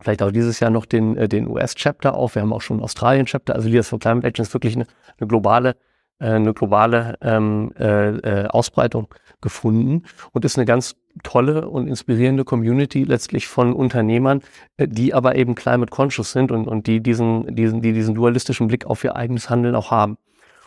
[0.00, 2.34] vielleicht auch dieses Jahr noch den, äh, den US-Chapter auf.
[2.34, 3.54] Wir haben auch schon Australien-Chapter.
[3.54, 4.86] Also Leaders for Climate Action ist wirklich eine,
[5.18, 5.76] eine globale
[6.20, 9.08] äh, eine globale ähm, äh, äh, Ausbreitung
[9.40, 14.42] gefunden und ist eine ganz tolle und inspirierende Community letztlich von Unternehmern,
[14.76, 18.68] äh, die aber eben climate conscious sind und, und die diesen, diesen, die diesen dualistischen
[18.68, 20.18] Blick auf ihr eigenes Handeln auch haben.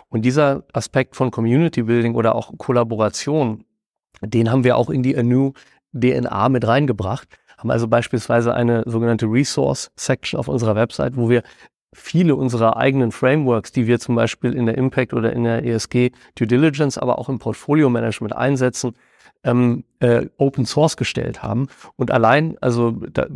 [0.09, 3.65] Und dieser Aspekt von Community Building oder auch Kollaboration,
[4.21, 5.53] den haben wir auch in die Anu
[5.93, 11.43] DNA mit reingebracht haben also beispielsweise eine sogenannte Resource Section auf unserer Website, wo wir
[11.93, 16.11] viele unserer eigenen Frameworks, die wir zum Beispiel in der Impact oder in der ESG
[16.35, 18.93] Due Diligence, aber auch im Portfolio Management einsetzen,
[19.43, 21.67] ähm, äh, Open Source gestellt haben.
[21.95, 23.27] Und allein, also da,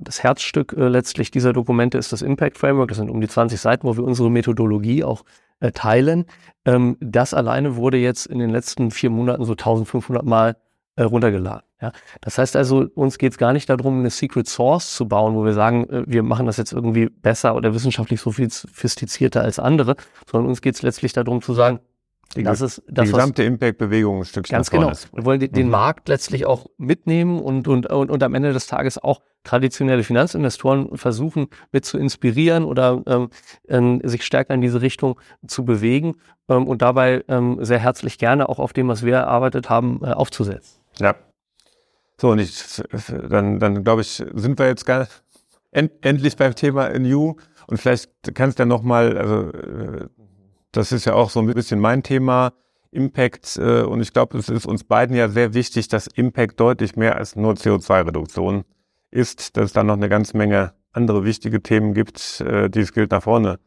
[0.00, 2.88] das Herzstück äh, letztlich dieser Dokumente ist das Impact Framework.
[2.88, 5.24] Das sind um die 20 Seiten, wo wir unsere Methodologie auch
[5.60, 6.26] äh, teilen.
[6.64, 10.56] Ähm, das alleine wurde jetzt in den letzten vier Monaten so 1500 Mal
[10.96, 11.62] äh, runtergeladen.
[11.80, 15.34] Ja, das heißt also, uns geht es gar nicht darum, eine Secret Source zu bauen,
[15.34, 19.42] wo wir sagen, äh, wir machen das jetzt irgendwie besser oder wissenschaftlich so viel sophistizierter
[19.42, 19.96] als andere,
[20.30, 21.80] sondern uns geht es letztlich darum zu sagen,
[22.36, 24.92] die, das ist das, die gesamte Impact-Bewegung ein Stückchen Ganz genau.
[25.12, 25.70] Wir wollen den, mhm.
[25.70, 30.96] Markt letztlich auch mitnehmen und, und, und, und am Ende des Tages auch traditionelle Finanzinvestoren
[30.96, 33.30] versuchen, mit zu inspirieren oder ähm,
[33.68, 36.14] ähm, sich stärker in diese Richtung zu bewegen
[36.48, 40.12] ähm, und dabei ähm, sehr herzlich gerne auch auf dem, was wir erarbeitet haben, äh,
[40.12, 40.80] aufzusetzen.
[40.98, 41.16] Ja.
[42.20, 42.82] So, und ich,
[43.28, 45.08] dann, dann glaube ich, sind wir jetzt gar
[45.72, 47.34] end, endlich beim Thema New
[47.66, 50.08] und vielleicht kannst du ja nochmal, also äh,
[50.72, 52.52] das ist ja auch so ein bisschen mein Thema,
[52.92, 53.56] Impact.
[53.56, 57.16] Äh, und ich glaube, es ist uns beiden ja sehr wichtig, dass Impact deutlich mehr
[57.16, 58.64] als nur CO2-Reduktion
[59.10, 62.92] ist, dass es da noch eine ganze Menge andere wichtige Themen gibt, äh, die es
[62.92, 63.58] gilt nach vorne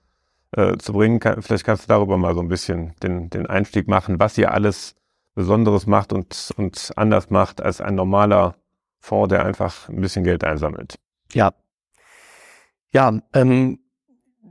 [0.51, 1.19] äh, zu bringen.
[1.41, 4.95] Vielleicht kannst du darüber mal so ein bisschen den, den Einstieg machen, was ihr alles
[5.33, 8.55] Besonderes macht und, und anders macht als ein normaler
[8.99, 10.95] Fonds, der einfach ein bisschen Geld einsammelt.
[11.33, 11.53] Ja.
[12.91, 13.79] Ja, ähm,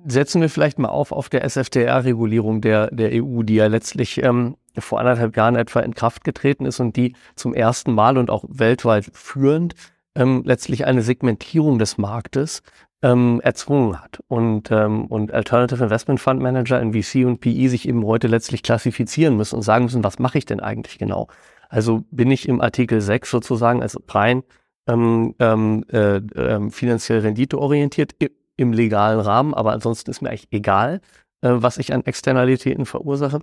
[0.07, 4.57] setzen wir vielleicht mal auf auf der SFTR-Regulierung der, der EU, die ja letztlich ähm,
[4.79, 8.45] vor anderthalb Jahren etwa in Kraft getreten ist und die zum ersten Mal und auch
[8.49, 9.75] weltweit führend
[10.15, 12.63] ähm, letztlich eine Segmentierung des Marktes
[13.03, 14.21] ähm, erzwungen hat.
[14.29, 18.63] Und, ähm, und Alternative Investment Fund Manager in VC und PE sich eben heute letztlich
[18.63, 21.29] klassifizieren müssen und sagen müssen, was mache ich denn eigentlich genau?
[21.69, 24.43] Also bin ich im Artikel 6 sozusagen als rein
[24.87, 28.13] ähm, ähm, äh, äh, finanziell renditeorientiert
[28.57, 31.01] im legalen Rahmen, aber ansonsten ist mir eigentlich egal,
[31.41, 33.41] äh, was ich an Externalitäten verursache.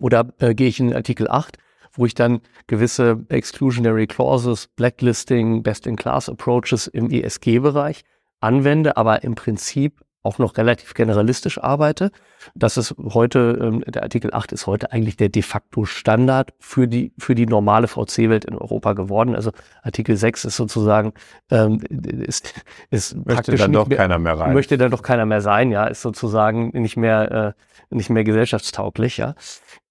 [0.00, 1.58] Oder äh, gehe ich in Artikel 8,
[1.92, 8.02] wo ich dann gewisse Exclusionary Clauses, Blacklisting, Best-in-Class-Approaches im ESG-Bereich
[8.40, 12.10] anwende, aber im Prinzip auch noch relativ generalistisch arbeite.
[12.54, 16.86] Das ist heute, ähm, der Artikel 8 ist heute eigentlich der de facto Standard für
[16.86, 19.34] die, für die normale VC-Welt in Europa geworden.
[19.34, 21.12] Also Artikel 6 ist sozusagen,
[21.50, 22.52] ähm, ist,
[22.90, 24.54] ist möchte praktisch dann doch mehr, keiner mehr rein.
[24.54, 27.54] Möchte dann doch keiner mehr sein, ja, ist sozusagen nicht mehr,
[27.90, 29.34] äh, nicht mehr gesellschaftstauglich, ja.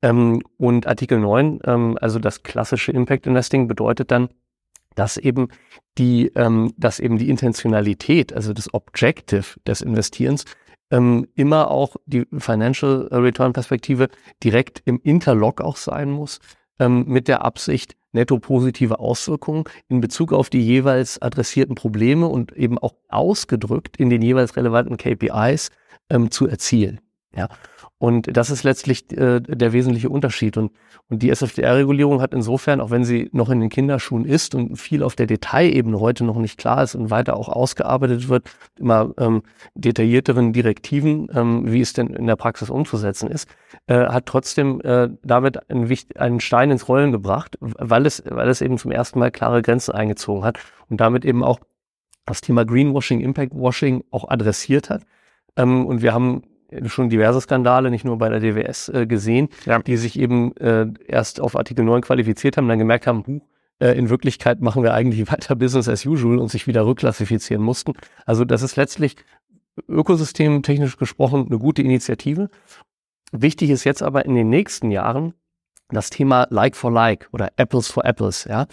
[0.02, 4.30] Ähm, und Artikel 9, ähm, also das klassische Impact Investing bedeutet dann,
[4.96, 5.50] dass eben
[5.98, 10.46] die, ähm, dass eben die Intentionalität, also das Objective des Investierens,
[10.92, 14.10] ähm, immer auch die Financial Return Perspektive
[14.44, 16.40] direkt im Interlock auch sein muss,
[16.80, 22.54] ähm, mit der Absicht, netto positive Auswirkungen in Bezug auf die jeweils adressierten Probleme und
[22.54, 25.70] eben auch ausgedrückt in den jeweils relevanten KPIs
[26.10, 27.02] ähm, zu erzielen.
[27.36, 27.50] Ja.
[27.98, 30.58] Und das ist letztlich äh, der wesentliche Unterschied.
[30.58, 30.74] Und,
[31.10, 35.02] und die SFDR-Regulierung hat insofern, auch wenn sie noch in den Kinderschuhen ist und viel
[35.02, 39.44] auf der Detailebene heute noch nicht klar ist und weiter auch ausgearbeitet wird, immer ähm,
[39.76, 43.48] detaillierteren Direktiven, ähm, wie es denn in der Praxis umzusetzen ist,
[43.88, 48.62] äh, hat trotzdem äh, damit einen, einen Stein ins Rollen gebracht, weil es, weil es
[48.62, 51.62] eben zum ersten Mal klare Grenzen eingezogen hat und damit eben auch
[52.26, 55.04] das Thema Greenwashing, Impact Washing auch adressiert hat.
[55.56, 56.42] Ähm, und wir haben
[56.86, 59.80] schon diverse Skandale, nicht nur bei der DWS äh, gesehen, ja.
[59.80, 63.42] die sich eben äh, erst auf Artikel 9 qualifiziert haben, dann gemerkt haben, huh,
[63.80, 67.94] äh, in Wirklichkeit machen wir eigentlich weiter Business as usual und sich wieder rückklassifizieren mussten.
[68.26, 69.16] Also das ist letztlich
[69.88, 72.50] ökosystemtechnisch gesprochen eine gute Initiative.
[73.32, 75.34] Wichtig ist jetzt aber in den nächsten Jahren
[75.90, 78.66] das Thema Like for Like oder Apples for Apples, ja,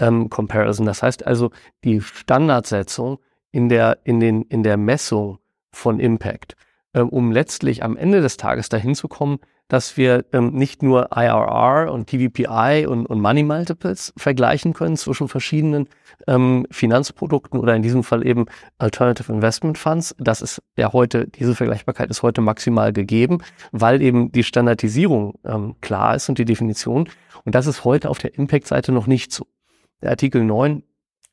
[0.00, 0.86] ähm, Comparison.
[0.86, 1.50] Das heißt also
[1.84, 3.18] die Standardsetzung
[3.52, 5.38] in der, in den, in der Messung
[5.70, 6.56] von Impact.
[6.98, 11.10] Ähm, um letztlich am Ende des Tages dahin zu kommen, dass wir ähm, nicht nur
[11.14, 15.88] IRR und TVPI und, und, Money Multiples vergleichen können zwischen verschiedenen
[16.26, 18.46] ähm, Finanzprodukten oder in diesem Fall eben
[18.78, 20.16] Alternative Investment Funds.
[20.18, 25.76] Das ist ja heute, diese Vergleichbarkeit ist heute maximal gegeben, weil eben die Standardisierung ähm,
[25.80, 27.08] klar ist und die Definition.
[27.44, 29.46] Und das ist heute auf der Impact-Seite noch nicht so.
[30.02, 30.82] Der Artikel 9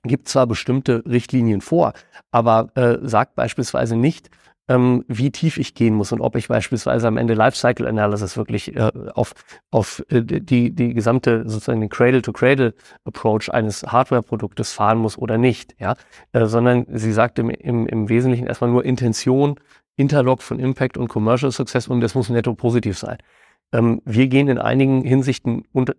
[0.03, 1.93] gibt zwar bestimmte Richtlinien vor,
[2.29, 4.29] aber äh, sagt beispielsweise nicht,
[4.67, 8.75] ähm, wie tief ich gehen muss und ob ich beispielsweise am Ende Lifecycle Analysis wirklich
[8.75, 9.33] äh, auf,
[9.71, 15.95] auf äh, die, die gesamte sozusagen den Cradle-to-Cradle-Approach eines Hardware-Produktes fahren muss oder nicht, ja,
[16.31, 19.59] äh, sondern sie sagt im, im, im Wesentlichen erstmal nur Intention,
[19.97, 23.17] Interlock von Impact und Commercial Success und das muss netto positiv sein.
[23.71, 25.93] Ähm, wir gehen in einigen Hinsichten unter,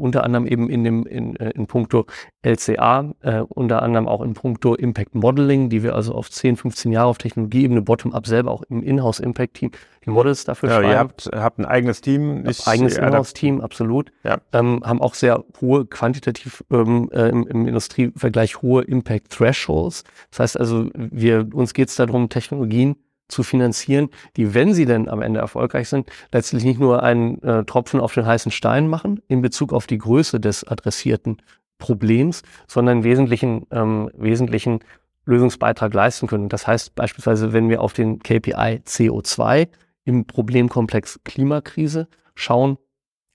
[0.00, 2.06] unter anderem eben in dem in, äh, in puncto
[2.42, 6.92] LCA, äh, unter anderem auch in puncto Impact Modeling, die wir also auf 10, 15
[6.92, 9.70] Jahre auf Technologieebene bottom-up selber auch im Inhouse Impact Team
[10.04, 10.90] die Models dafür ja, schreiben.
[10.90, 14.12] Ihr habt, habt ein eigenes Team, nicht eigenes Inhouse-Team, absolut.
[14.24, 14.38] Ja.
[14.52, 20.04] Ähm, haben auch sehr hohe quantitativ ähm, äh, im, im Industrievergleich hohe Impact Thresholds.
[20.30, 22.96] Das heißt also, wir uns geht es darum, Technologien
[23.30, 27.64] zu finanzieren, die, wenn sie denn am Ende erfolgreich sind, letztlich nicht nur einen äh,
[27.64, 31.42] Tropfen auf den heißen Stein machen in Bezug auf die Größe des adressierten
[31.78, 34.80] Problems, sondern wesentlichen, ähm, wesentlichen
[35.24, 36.48] Lösungsbeitrag leisten können.
[36.48, 39.68] Das heißt beispielsweise, wenn wir auf den KPI CO2
[40.04, 42.78] im Problemkomplex Klimakrise schauen,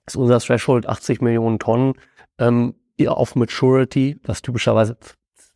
[0.06, 1.94] ist unser Threshold 80 Millionen Tonnen
[2.38, 2.74] ähm,
[3.06, 4.96] auf Maturity, was typischerweise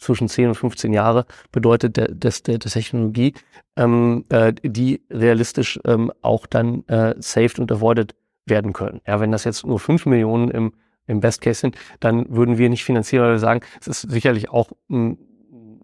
[0.01, 3.35] zwischen 10 und 15 Jahre bedeutet der, des, der, der Technologie,
[3.77, 8.15] ähm, äh, die realistisch ähm, auch dann äh, saved und avoided
[8.47, 9.01] werden können.
[9.07, 10.73] Ja, wenn das jetzt nur 5 Millionen im,
[11.07, 14.51] im Best Case sind, dann würden wir nicht finanzieren, weil wir sagen, es ist sicherlich
[14.51, 15.19] auch ein,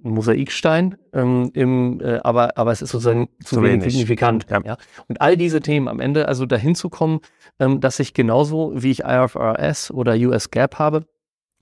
[0.04, 4.46] ein Mosaikstein, ähm, im, äh, aber, aber es ist sozusagen zu, zu wenig, wenig signifikant.
[4.48, 4.60] Ja.
[4.64, 4.76] ja.
[5.08, 7.20] Und all diese Themen am Ende, also dahin zu kommen,
[7.60, 11.06] ähm, dass ich genauso wie ich IFRS oder US GAAP habe,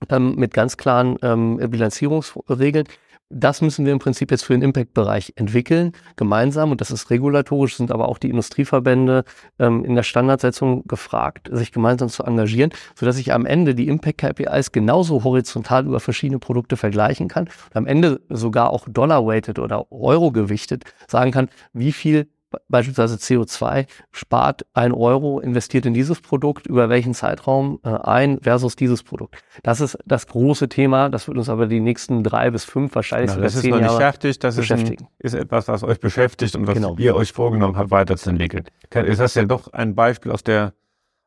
[0.09, 2.85] ähm, mit ganz klaren ähm, Bilanzierungsregeln.
[3.29, 6.69] Das müssen wir im Prinzip jetzt für den Impact-Bereich entwickeln, gemeinsam.
[6.69, 9.23] Und das ist regulatorisch, sind aber auch die Industrieverbände
[9.57, 14.71] ähm, in der Standardsetzung gefragt, sich gemeinsam zu engagieren, sodass ich am Ende die Impact-KPIs
[14.71, 20.83] genauso horizontal über verschiedene Produkte vergleichen kann und am Ende sogar auch Dollar-weighted oder Euro-gewichtet
[21.07, 22.27] sagen kann, wie viel
[22.69, 28.75] beispielsweise CO2 spart ein Euro, investiert in dieses Produkt, über welchen Zeitraum äh, ein versus
[28.75, 29.43] dieses Produkt.
[29.63, 33.31] Das ist das große Thema, das wird uns aber die nächsten drei bis fünf, wahrscheinlich
[33.31, 36.67] genau, das ist noch nicht fertig, das ist, ein, ist, etwas, was euch beschäftigt und
[36.67, 36.95] was genau.
[36.97, 38.65] ihr euch vorgenommen habt, weiterzuentwickeln.
[38.93, 40.73] Ist das ja doch ein Beispiel aus der,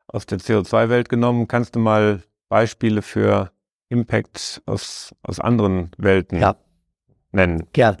[0.07, 1.47] aus der CO2-Welt genommen?
[1.47, 3.51] Kannst du mal Beispiele für
[3.89, 6.55] Impact aus, aus anderen Welten ja.
[7.31, 7.67] nennen?
[7.73, 7.97] Gern.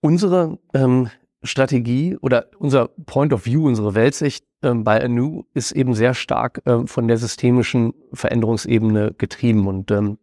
[0.00, 1.10] Unsere ähm,
[1.42, 6.62] Strategie oder unser Point of View, unsere Weltsicht ähm, bei Anu ist eben sehr stark
[6.66, 10.18] ähm, von der systemischen Veränderungsebene getrieben und ähm,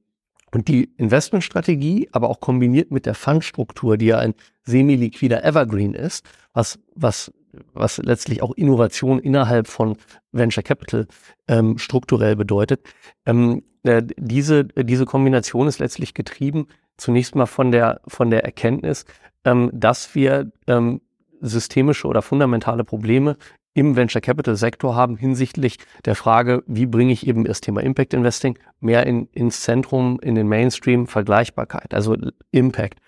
[0.51, 6.25] und die Investmentstrategie, aber auch kombiniert mit der Fundstruktur, die ja ein semi-liquider Evergreen ist,
[6.53, 7.31] was, was,
[7.73, 9.95] was letztlich auch Innovation innerhalb von
[10.31, 11.07] Venture Capital
[11.47, 12.81] ähm, strukturell bedeutet.
[13.27, 16.65] Ähm, äh, diese, diese Kombination ist letztlich getrieben
[16.97, 19.05] zunächst mal von der, von der Erkenntnis,
[19.45, 21.01] ähm, dass wir ähm,
[21.41, 23.37] systemische oder fundamentale Probleme
[23.73, 28.13] im Venture Capital Sektor haben hinsichtlich der Frage, wie bringe ich eben das Thema Impact
[28.13, 32.17] Investing mehr in, ins Zentrum, in den Mainstream, Vergleichbarkeit, also
[32.51, 32.99] Impact.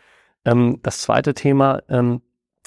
[0.46, 2.22] Ähm, das zweite Thema ähm,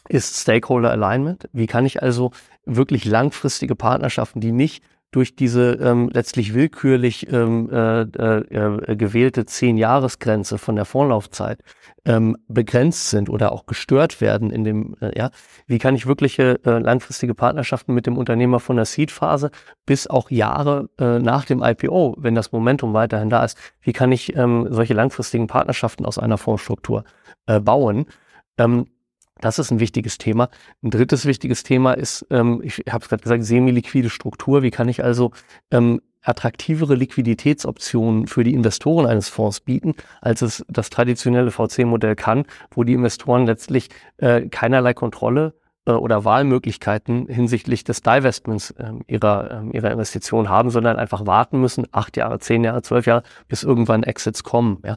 [0.08, 1.48] ist Stakeholder Alignment.
[1.52, 2.32] Wie kann ich also
[2.66, 4.84] wirklich langfristige Partnerschaften, die nicht
[5.14, 11.60] durch diese ähm, letztlich willkürlich ähm, äh, äh, gewählte Zehn-Jahres-Grenze von der Vorlaufzeit
[12.04, 15.30] ähm, begrenzt sind oder auch gestört werden in dem, äh, ja,
[15.68, 19.52] wie kann ich wirkliche äh, langfristige Partnerschaften mit dem Unternehmer von der Seed-Phase
[19.86, 24.10] bis auch Jahre äh, nach dem IPO, wenn das Momentum weiterhin da ist, wie kann
[24.10, 27.04] ich ähm, solche langfristigen Partnerschaften aus einer Fondsstruktur
[27.46, 28.06] äh, bauen?
[28.58, 28.86] Ähm,
[29.45, 30.49] das ist ein wichtiges Thema.
[30.82, 34.62] Ein drittes wichtiges Thema ist, ähm, ich habe es gerade gesagt, semi-liquide Struktur.
[34.62, 35.32] Wie kann ich also
[35.70, 42.45] ähm, attraktivere Liquiditätsoptionen für die Investoren eines Fonds bieten, als es das traditionelle VC-Modell kann,
[42.70, 45.53] wo die Investoren letztlich äh, keinerlei Kontrolle
[45.84, 51.61] äh, oder Wahlmöglichkeiten hinsichtlich des Divestments äh, ihrer, äh, ihrer Investition haben, sondern einfach warten
[51.61, 54.78] müssen, acht Jahre, zehn Jahre, zwölf Jahre, bis irgendwann Exits kommen.
[54.86, 54.97] Ja.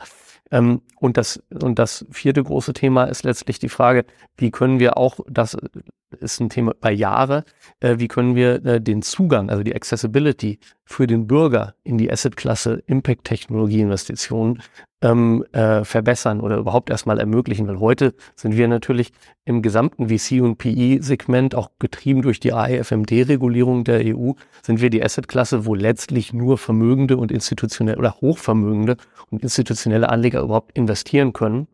[0.52, 4.06] Ähm, und, das, und das vierte große Thema ist letztlich die Frage,
[4.38, 5.58] wie können wir auch, das
[6.20, 7.44] ist ein Thema bei Jahre,
[7.80, 12.12] äh, wie können wir äh, den Zugang, also die Accessibility für den Bürger in die
[12.12, 14.62] Assetklasse Impact-Technologie-Investitionen
[15.02, 17.68] ähm, äh, verbessern oder überhaupt erstmal ermöglichen.
[17.68, 19.12] Weil heute sind wir natürlich
[19.46, 24.32] im gesamten VC- und PE-Segment, auch getrieben durch die AIFMD-Regulierung der EU,
[24.64, 28.98] sind wir die Assetklasse, wo letztlich nur vermögende und institutionelle oder hochvermögende
[29.30, 31.68] und institutionelle Anleger überhaupt investieren können.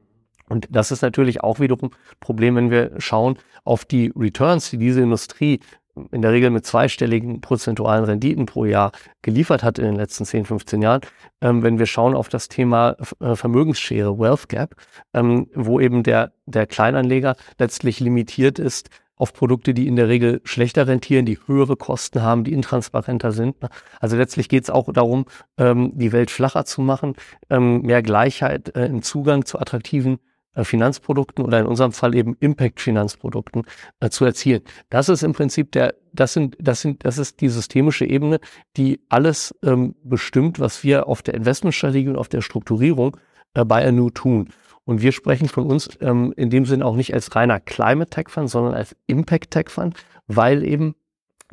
[0.50, 4.78] Und das ist natürlich auch wiederum ein Problem, wenn wir schauen auf die Returns, die
[4.78, 5.60] diese Industrie
[6.12, 8.92] in der Regel mit zweistelligen prozentualen Renditen pro Jahr
[9.22, 11.02] geliefert hat in den letzten 10, 15 Jahren.
[11.42, 14.76] Ähm, wenn wir schauen auf das Thema äh, Vermögensschere, Wealth Gap,
[15.14, 20.42] ähm, wo eben der, der Kleinanleger letztlich limitiert ist auf Produkte, die in der Regel
[20.44, 23.56] schlechter rentieren, die höhere Kosten haben, die intransparenter sind.
[24.00, 25.26] Also letztlich geht es auch darum,
[25.58, 27.14] ähm, die Welt flacher zu machen,
[27.52, 30.18] ähm, mehr Gleichheit äh, im Zugang zu attraktiven
[30.62, 33.64] Finanzprodukten oder in unserem Fall eben Impact-Finanzprodukten
[34.00, 34.62] äh, zu erzielen.
[34.90, 38.40] Das ist im Prinzip der, das sind, das sind, das ist die systemische Ebene,
[38.78, 43.18] die alles ähm, bestimmt, was wir auf der Investmentstrategie und auf der Strukturierung
[43.54, 44.50] äh, bei Anu tun.
[44.86, 48.30] Und wir sprechen von uns ähm, in dem Sinn auch nicht als reiner Climate Tech
[48.30, 49.96] Fund, sondern als Impact Tech Fund,
[50.28, 50.96] weil eben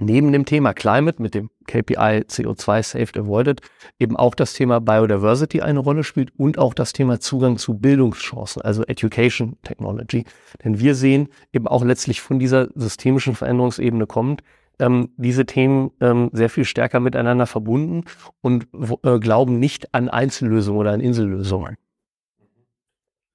[0.01, 3.61] neben dem Thema Climate mit dem KPI CO2 Saved Avoided
[3.99, 8.63] eben auch das Thema Biodiversity eine Rolle spielt und auch das Thema Zugang zu Bildungschancen,
[8.63, 10.25] also Education Technology.
[10.65, 14.43] Denn wir sehen eben auch letztlich von dieser systemischen Veränderungsebene kommend,
[14.79, 18.05] ähm, diese Themen ähm, sehr viel stärker miteinander verbunden
[18.41, 18.67] und
[19.05, 21.77] äh, glauben nicht an Einzellösungen oder an Insellösungen.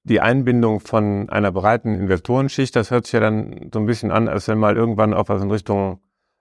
[0.03, 4.27] Die Einbindung von einer breiten Investorenschicht, das hört sich ja dann so ein bisschen an,
[4.27, 5.99] als wenn mal irgendwann auch was in Richtung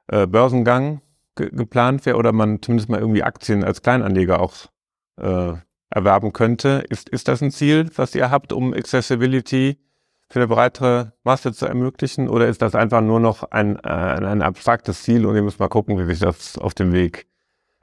[0.08, 1.00] äh, Börsengang
[1.36, 4.54] ge geplant wäre oder man zumindest mal irgendwie Aktien als Kleinanleger auch
[5.20, 5.54] äh,
[5.90, 6.84] erwerben könnte.
[6.88, 9.78] Ist, ist das ein Ziel, was ihr habt, um Accessibility
[10.28, 12.28] für eine breitere Masse zu ermöglichen?
[12.28, 15.68] Oder ist das einfach nur noch ein, äh, ein abstraktes Ziel und ihr müsst mal
[15.68, 17.26] gucken, wie sich das auf dem Weg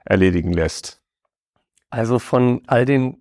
[0.06, 1.02] erledigen lässt?
[1.90, 3.18] Also von all den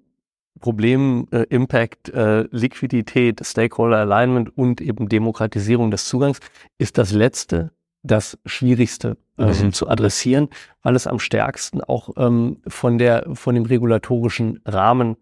[0.60, 6.40] Problemen äh, Impact, äh, Liquidität, Stakeholder Alignment und eben Demokratisierung des Zugangs
[6.78, 7.72] ist das letzte
[8.02, 9.72] das Schwierigste ähm, mhm.
[9.72, 10.48] zu adressieren,
[10.82, 15.16] weil es am stärksten auch ähm, von der von dem regulatorischen Rahmen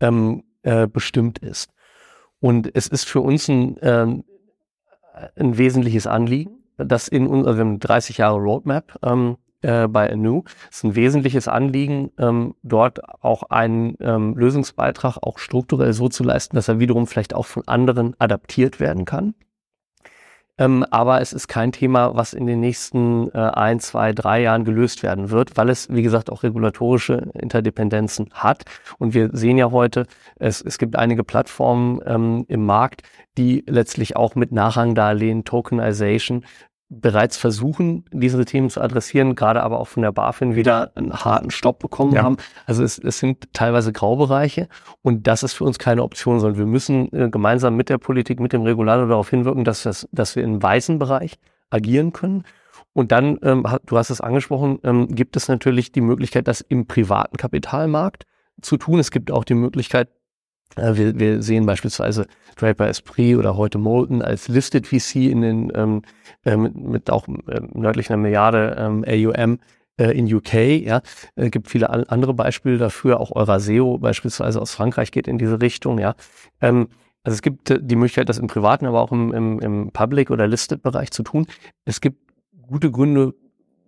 [0.00, 1.70] ähm, äh, bestimmt ist.
[2.40, 4.24] Und es ist für uns ein, ähm,
[5.36, 10.84] ein wesentliches Anliegen, dass in unserem also 30 Jahre Roadmap ähm, äh, bei Anu ist
[10.84, 16.68] ein wesentliches Anliegen, ähm, dort auch einen ähm, Lösungsbeitrag auch strukturell so zu leisten, dass
[16.68, 19.34] er wiederum vielleicht auch von anderen adaptiert werden kann.
[20.60, 24.64] Ähm, aber es ist kein Thema, was in den nächsten äh, ein, zwei, drei Jahren
[24.64, 28.64] gelöst werden wird, weil es, wie gesagt, auch regulatorische Interdependenzen hat.
[28.98, 30.06] Und wir sehen ja heute,
[30.36, 33.02] es, es gibt einige Plattformen ähm, im Markt,
[33.38, 36.44] die letztlich auch mit Nachrangdarlehen, Tokenization
[36.90, 41.52] bereits versuchen, diese Themen zu adressieren, gerade aber auch von der BaFin wieder einen harten
[41.52, 42.24] Stopp bekommen ja.
[42.24, 42.36] haben.
[42.66, 44.68] Also es, es sind teilweise Graubereiche
[45.00, 48.40] und das ist für uns keine Option, sondern wir müssen äh, gemeinsam mit der Politik,
[48.40, 51.38] mit dem Regulator darauf hinwirken, dass, das, dass wir im weißen Bereich
[51.70, 52.44] agieren können.
[52.92, 56.86] Und dann, ähm, du hast es angesprochen, ähm, gibt es natürlich die Möglichkeit, das im
[56.86, 58.24] privaten Kapitalmarkt
[58.62, 58.98] zu tun.
[58.98, 60.08] Es gibt auch die Möglichkeit,
[60.76, 62.26] äh, wir, wir sehen beispielsweise
[62.56, 66.02] Draper Esprit oder heute Molten als Listed VC in den ähm,
[66.44, 69.58] äh, mit, mit auch äh, nördlich einer Milliarde ähm, AUM
[69.98, 70.54] äh, in UK.
[70.84, 71.02] Ja,
[71.36, 73.20] äh, gibt viele andere Beispiele dafür.
[73.20, 75.98] Auch Euraseo beispielsweise aus Frankreich geht in diese Richtung.
[75.98, 76.14] Ja,
[76.60, 76.88] ähm,
[77.22, 80.46] also es gibt die Möglichkeit, das im privaten, aber auch im, im, im Public oder
[80.46, 81.46] Listed Bereich zu tun.
[81.84, 82.18] Es gibt
[82.66, 83.34] gute Gründe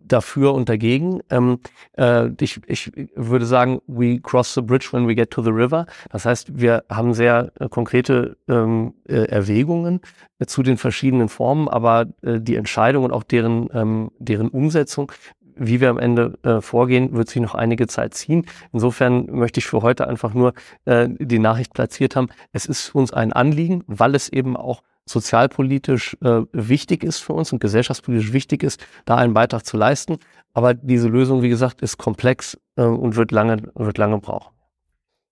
[0.04, 1.20] dafür und dagegen.
[1.30, 1.58] Ähm,
[1.96, 5.86] äh, ich, ich würde sagen, we cross the bridge when we get to the river.
[6.10, 10.00] Das heißt, wir haben sehr äh, konkrete ähm, äh, Erwägungen
[10.38, 15.12] äh, zu den verschiedenen Formen, aber äh, die Entscheidung und auch deren, ähm, deren Umsetzung
[15.54, 18.46] wie wir am Ende äh, vorgehen, wird sich noch einige Zeit ziehen.
[18.72, 22.28] Insofern möchte ich für heute einfach nur äh, die Nachricht platziert haben.
[22.52, 27.52] Es ist uns ein Anliegen, weil es eben auch sozialpolitisch äh, wichtig ist für uns
[27.52, 30.18] und gesellschaftspolitisch wichtig ist, da einen Beitrag zu leisten.
[30.54, 34.52] Aber diese Lösung, wie gesagt, ist komplex äh, und wird lange, wird lange brauchen.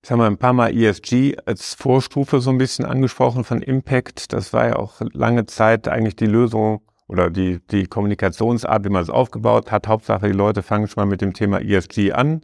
[0.02, 4.32] Jetzt haben wir ein paar Mal ESG als Vorstufe so ein bisschen angesprochen von Impact.
[4.32, 9.02] Das war ja auch lange Zeit eigentlich die Lösung oder die, die Kommunikationsart, wie man
[9.02, 9.88] es aufgebaut hat.
[9.88, 12.40] Hauptsache, die Leute fangen schon mal mit dem Thema ESG an,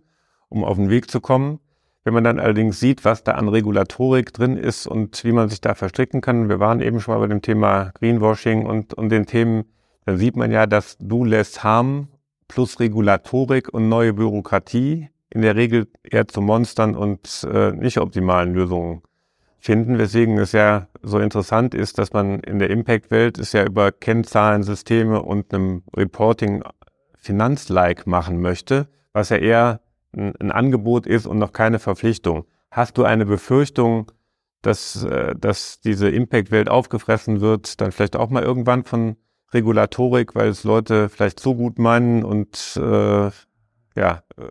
[0.51, 1.61] um auf den Weg zu kommen.
[2.07, 5.61] Wenn man dann allerdings sieht, was da an Regulatorik drin ist und wie man sich
[5.61, 9.27] da verstricken kann, wir waren eben schon mal bei dem Thema Greenwashing und, und den
[9.27, 9.65] Themen,
[10.05, 12.07] dann sieht man ja, dass du less harm
[12.47, 18.55] plus Regulatorik und neue Bürokratie in der Regel eher zu Monstern und äh, nicht optimalen
[18.55, 19.03] Lösungen
[19.59, 23.91] finden, weswegen es ja so interessant ist, dass man in der Impact-Welt es ja über
[23.91, 26.63] Kennzahlensysteme und einem Reporting
[27.17, 29.81] Finanzlike machen möchte, was ja eher
[30.17, 32.47] ein, ein Angebot ist und noch keine Verpflichtung.
[32.71, 34.13] Hast du eine Befürchtung,
[34.63, 39.17] dass, äh, dass diese Impact-Welt aufgefressen wird, dann vielleicht auch mal irgendwann von
[39.53, 43.31] Regulatorik, weil es Leute vielleicht so gut meinen und äh,
[43.97, 44.43] ja, äh,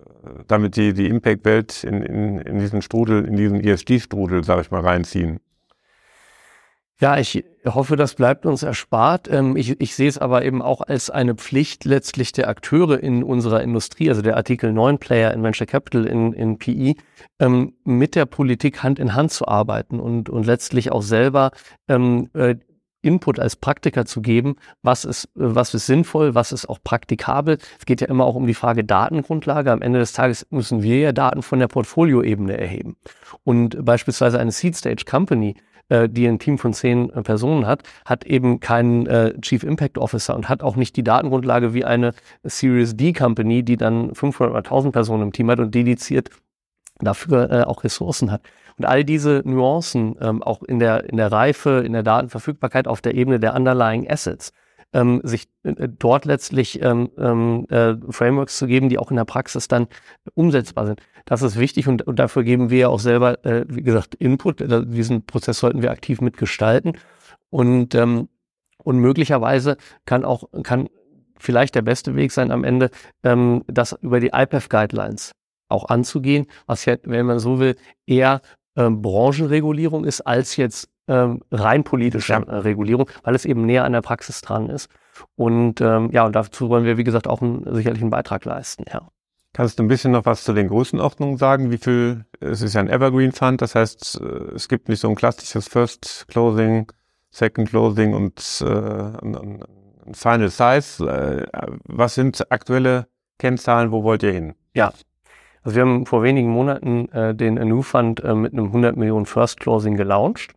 [0.48, 4.82] damit die, die Impact-Welt in, in, in diesen Strudel, in diesen ESG-Strudel, sage ich mal,
[4.82, 5.40] reinziehen?
[7.00, 7.44] Ja, ich
[7.74, 9.28] hoffe, das bleibt uns erspart.
[9.32, 13.24] Ähm, ich, ich sehe es aber eben auch als eine Pflicht letztlich der Akteure in
[13.24, 16.98] unserer Industrie, also der Artikel 9 Player in Venture Capital, in, in PI,
[17.40, 21.52] ähm, mit der Politik Hand in Hand zu arbeiten und, und letztlich auch selber
[21.88, 22.56] ähm, äh,
[23.06, 27.60] Input als Praktiker zu geben, was ist, was ist sinnvoll, was ist auch praktikabel.
[27.80, 29.72] Es geht ja immer auch um die Frage Datengrundlage.
[29.72, 32.98] Am Ende des Tages müssen wir ja Daten von der Portfolioebene erheben.
[33.44, 35.56] Und beispielsweise eine Seed Stage Company
[35.90, 39.98] äh, die ein Team von zehn äh, Personen hat, hat eben keinen äh, Chief Impact
[39.98, 42.14] Officer und hat auch nicht die Datengrundlage wie eine
[42.44, 46.30] Series D Company, die dann 500 oder 1000 Personen im Team hat und dediziert
[47.00, 48.42] dafür äh, auch Ressourcen hat.
[48.78, 53.02] Und all diese Nuancen, ähm, auch in der, in der Reife, in der Datenverfügbarkeit auf
[53.02, 54.52] der Ebene der underlying Assets,
[54.96, 59.26] ähm, sich äh, dort letztlich ähm, ähm, äh, Frameworks zu geben, die auch in der
[59.26, 59.88] Praxis dann
[60.34, 61.02] umsetzbar sind.
[61.26, 64.62] Das ist wichtig und, und dafür geben wir ja auch selber, äh, wie gesagt, Input.
[64.62, 66.98] Äh, diesen Prozess sollten wir aktiv mitgestalten.
[67.50, 68.30] Und, ähm,
[68.84, 70.88] und möglicherweise kann auch, kann
[71.38, 72.90] vielleicht der beste Weg sein am Ende,
[73.24, 75.34] ähm, das über die IPEF Guidelines
[75.68, 77.76] auch anzugehen, was ja, wenn man so will,
[78.06, 78.42] eher
[78.78, 82.40] ähm, Branchenregulierung ist als jetzt ähm, rein politische ja.
[82.40, 84.90] äh, Regulierung, weil es eben näher an der Praxis dran ist.
[85.36, 88.86] Und ähm, ja, und dazu wollen wir, wie gesagt, auch einen, sicherlich einen Beitrag leisten,
[88.92, 89.08] ja.
[89.54, 91.72] Kannst du ein bisschen noch was zu den Größenordnungen sagen?
[91.72, 95.08] Wie viel, es ist ja ein Evergreen Fund, das heißt, äh, es gibt nicht so
[95.10, 96.92] ein klassisches First Closing,
[97.32, 99.64] Second Closing und äh, ein,
[100.06, 101.06] ein Final Size.
[101.08, 101.46] Äh,
[101.86, 103.08] was sind aktuelle
[103.40, 103.92] Kennzahlen?
[103.92, 104.56] Wo wollt ihr hin?
[104.74, 104.92] Ja,
[105.66, 109.26] also wir haben vor wenigen Monaten äh, den New Fund äh, mit einem 100 Millionen
[109.26, 110.54] First Closing gelauncht.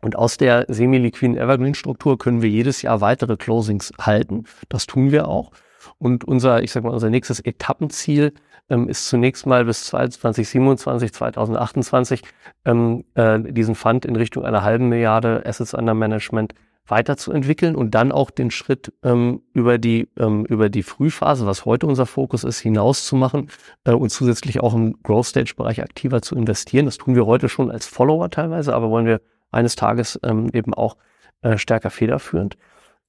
[0.00, 4.44] Und aus der semi-liquiden Evergreen-Struktur können wir jedes Jahr weitere Closings halten.
[4.68, 5.50] Das tun wir auch.
[5.98, 8.32] Und unser, ich sag mal, unser nächstes Etappenziel
[8.68, 12.22] ähm, ist zunächst mal bis 2027, 2028
[12.64, 16.54] ähm, äh, diesen Fund in Richtung einer halben Milliarde Assets under Management
[16.86, 21.86] weiterzuentwickeln und dann auch den Schritt ähm, über die ähm, über die Frühphase, was heute
[21.86, 23.50] unser Fokus ist, hinaus zu machen
[23.84, 26.86] äh, und zusätzlich auch im Growth Stage Bereich aktiver zu investieren.
[26.86, 29.20] Das tun wir heute schon als Follower teilweise, aber wollen wir
[29.50, 30.96] eines Tages ähm, eben auch
[31.42, 32.56] äh, stärker federführend.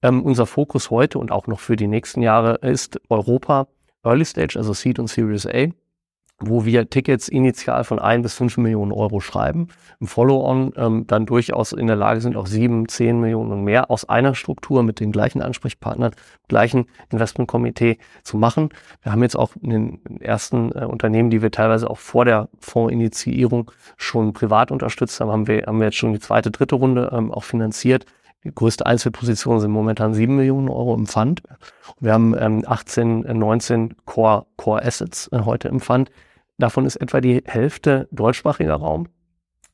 [0.02, 3.68] Ähm, unser Fokus heute und auch noch für die nächsten Jahre ist Europa
[4.04, 5.68] Early Stage, also Seed und Series A
[6.40, 9.68] wo wir Tickets initial von ein bis fünf Millionen Euro schreiben,
[10.00, 13.92] im Follow-on ähm, dann durchaus in der Lage sind, auch sieben, zehn Millionen und mehr
[13.92, 16.12] aus einer Struktur mit den gleichen Ansprechpartnern,
[16.48, 18.70] gleichen Investmentkomitee zu machen.
[19.02, 22.50] Wir haben jetzt auch in den ersten äh, Unternehmen, die wir teilweise auch vor der
[22.60, 27.10] Fondsinitiierung schon privat unterstützt haben, haben wir, haben wir jetzt schon die zweite, dritte Runde
[27.12, 28.06] ähm, auch finanziert.
[28.46, 31.42] Die größte Einzelposition sind momentan sieben Millionen Euro im Fund.
[32.00, 36.10] Wir haben ähm, 18, 19 Core, Core Assets äh, heute im Fund
[36.60, 39.08] Davon ist etwa die Hälfte deutschsprachiger Raum.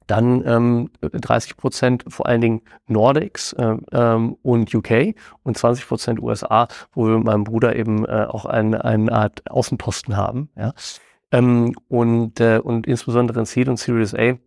[0.08, 6.22] Dann ähm, 30 Prozent vor allen Dingen Nordics äh, ähm, und UK und 20 Prozent
[6.22, 10.50] USA, wo wir mit meinem Bruder eben äh, auch ein, eine Art Außenposten haben.
[10.56, 10.74] Ja?
[11.32, 14.38] Ähm, und, äh, und insbesondere in Seed und Series A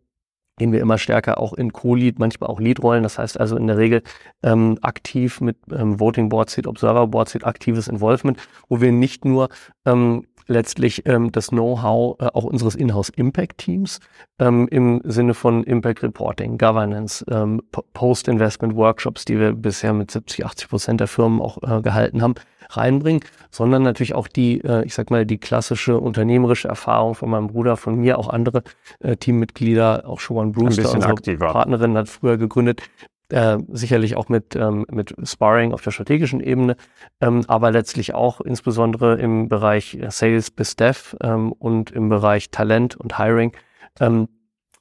[0.58, 3.02] gehen wir immer stärker auch in Co-Lead, manchmal auch Lead-Rollen.
[3.02, 4.02] Das heißt also in der Regel
[4.44, 9.24] ähm, aktiv mit ähm, Voting Board Seat, Observer Board Seat, aktives Involvement, wo wir nicht
[9.24, 9.48] nur
[9.84, 14.00] ähm, letztlich ähm, das Know-how äh, auch unseres Inhouse Impact Teams
[14.38, 20.44] ähm, im Sinne von Impact Reporting, Governance, ähm, Post-Investment Workshops, die wir bisher mit 70,
[20.44, 22.34] 80 Prozent der Firmen auch äh, gehalten haben,
[22.70, 27.48] reinbringen, sondern natürlich auch die, äh, ich sag mal, die klassische unternehmerische Erfahrung von meinem
[27.48, 28.62] Bruder, von mir, auch andere
[29.00, 31.52] äh, Teammitglieder, auch Siobhan Brewster, unsere aktiver.
[31.52, 32.82] Partnerin, hat früher gegründet,
[33.30, 36.76] äh, sicherlich auch mit, ähm, mit Sparring auf der strategischen Ebene,
[37.20, 42.96] ähm, aber letztlich auch insbesondere im Bereich Sales bis Dev ähm, und im Bereich Talent
[42.96, 43.52] und Hiring
[44.00, 44.28] ähm,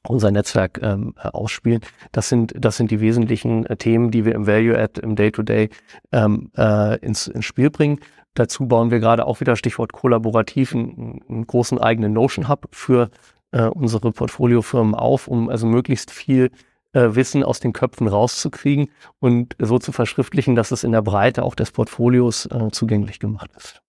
[0.07, 1.81] unser Netzwerk ähm, ausspielen.
[2.11, 5.69] Das sind, das sind die wesentlichen äh, Themen, die wir im Value-Add, im Day-to-Day
[6.11, 7.99] ähm, äh, ins, ins Spiel bringen.
[8.33, 13.09] Dazu bauen wir gerade auch wieder Stichwort kollaborativ einen, einen großen eigenen Notion Hub für
[13.51, 16.51] äh, unsere Portfoliofirmen auf, um also möglichst viel
[16.97, 18.89] äh, Wissen aus den Köpfen rauszukriegen
[19.19, 23.51] und so zu verschriftlichen, dass es in der Breite auch des Portfolios äh, zugänglich gemacht
[23.55, 23.81] ist.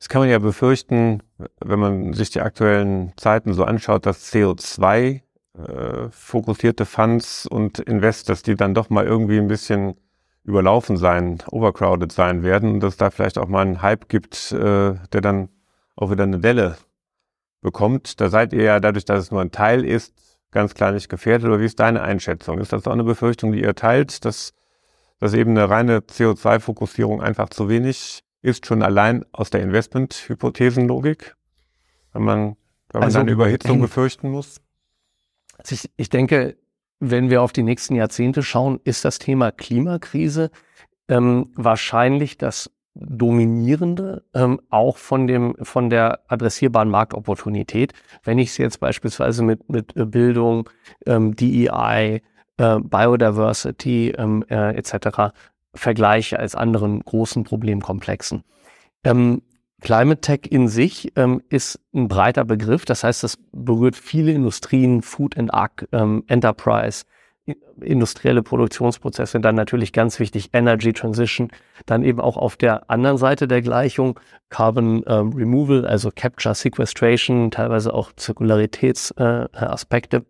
[0.00, 1.22] Das kann man ja befürchten,
[1.60, 5.20] wenn man sich die aktuellen Zeiten so anschaut, dass CO2
[5.52, 9.94] äh, fokussierte Funds und Investors, die dann doch mal irgendwie ein bisschen
[10.42, 14.94] überlaufen sein, overcrowded sein werden und dass da vielleicht auch mal einen Hype gibt, äh,
[15.12, 15.48] der dann
[15.96, 16.76] auch wieder eine Delle
[17.60, 18.20] bekommt.
[18.20, 20.14] Da seid ihr ja dadurch, dass es nur ein Teil ist,
[20.50, 21.46] ganz kleinlich gefährdet?
[21.48, 22.58] Oder wie ist deine Einschätzung?
[22.58, 24.52] Ist das auch eine Befürchtung, die ihr teilt, dass,
[25.18, 31.36] dass eben eine reine CO2-Fokussierung einfach zu wenig ist, schon allein aus der Investment-Hypothesenlogik,
[32.12, 32.56] wenn man,
[32.90, 34.60] wenn man also, dann Überhitzung befürchten muss?
[35.58, 36.56] Also ich, ich denke,
[37.00, 40.50] wenn wir auf die nächsten Jahrzehnte schauen, ist das Thema Klimakrise
[41.08, 47.92] ähm, wahrscheinlich das dominierende, ähm, auch von dem von der adressierbaren Marktopportunität.
[48.24, 50.68] Wenn ich es jetzt beispielsweise mit mit äh, Bildung,
[51.06, 52.22] ähm, DEI,
[52.56, 55.32] äh, Biodiversity ähm, äh, etc.
[55.74, 58.44] vergleiche als anderen großen Problemkomplexen.
[59.04, 59.42] Ähm,
[59.80, 62.84] Climate Tech in sich ähm, ist ein breiter Begriff.
[62.84, 67.04] Das heißt, das berührt viele Industrien, Food and Ag, ähm, Enterprise,
[67.80, 71.48] industrielle Produktionsprozesse, dann natürlich ganz wichtig Energy Transition,
[71.86, 77.50] dann eben auch auf der anderen Seite der Gleichung Carbon ähm, Removal, also Capture, Sequestration,
[77.50, 80.16] teilweise auch Zirkularitätsaspekte.
[80.18, 80.22] Äh,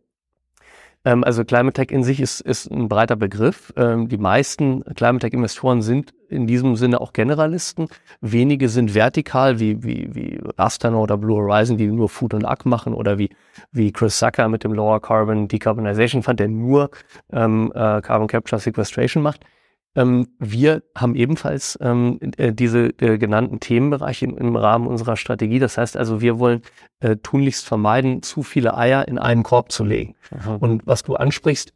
[1.05, 3.73] ähm, also Climate Tech in sich ist, ist ein breiter Begriff.
[3.77, 7.89] Ähm, die meisten Climate Tech Investoren sind in diesem Sinne auch Generalisten.
[8.21, 12.67] Wenige sind vertikal, wie, wie, wie Astana oder Blue Horizon, die nur Food und Ag
[12.67, 13.31] machen, oder wie,
[13.73, 16.91] wie Chris Zucker mit dem Lower Carbon Decarbonization Fund, der nur
[17.33, 19.41] ähm, äh, Carbon Capture Sequestration macht.
[19.97, 25.59] Ähm, wir haben ebenfalls ähm, äh, diese äh, genannten Themenbereiche im, im, Rahmen unserer Strategie.
[25.59, 26.63] Das heißt also, wir wollen
[27.01, 30.15] äh, tunlichst vermeiden, zu viele Eier in einen Korb zu legen.
[30.31, 30.57] Mhm.
[30.57, 31.73] Und was du ansprichst,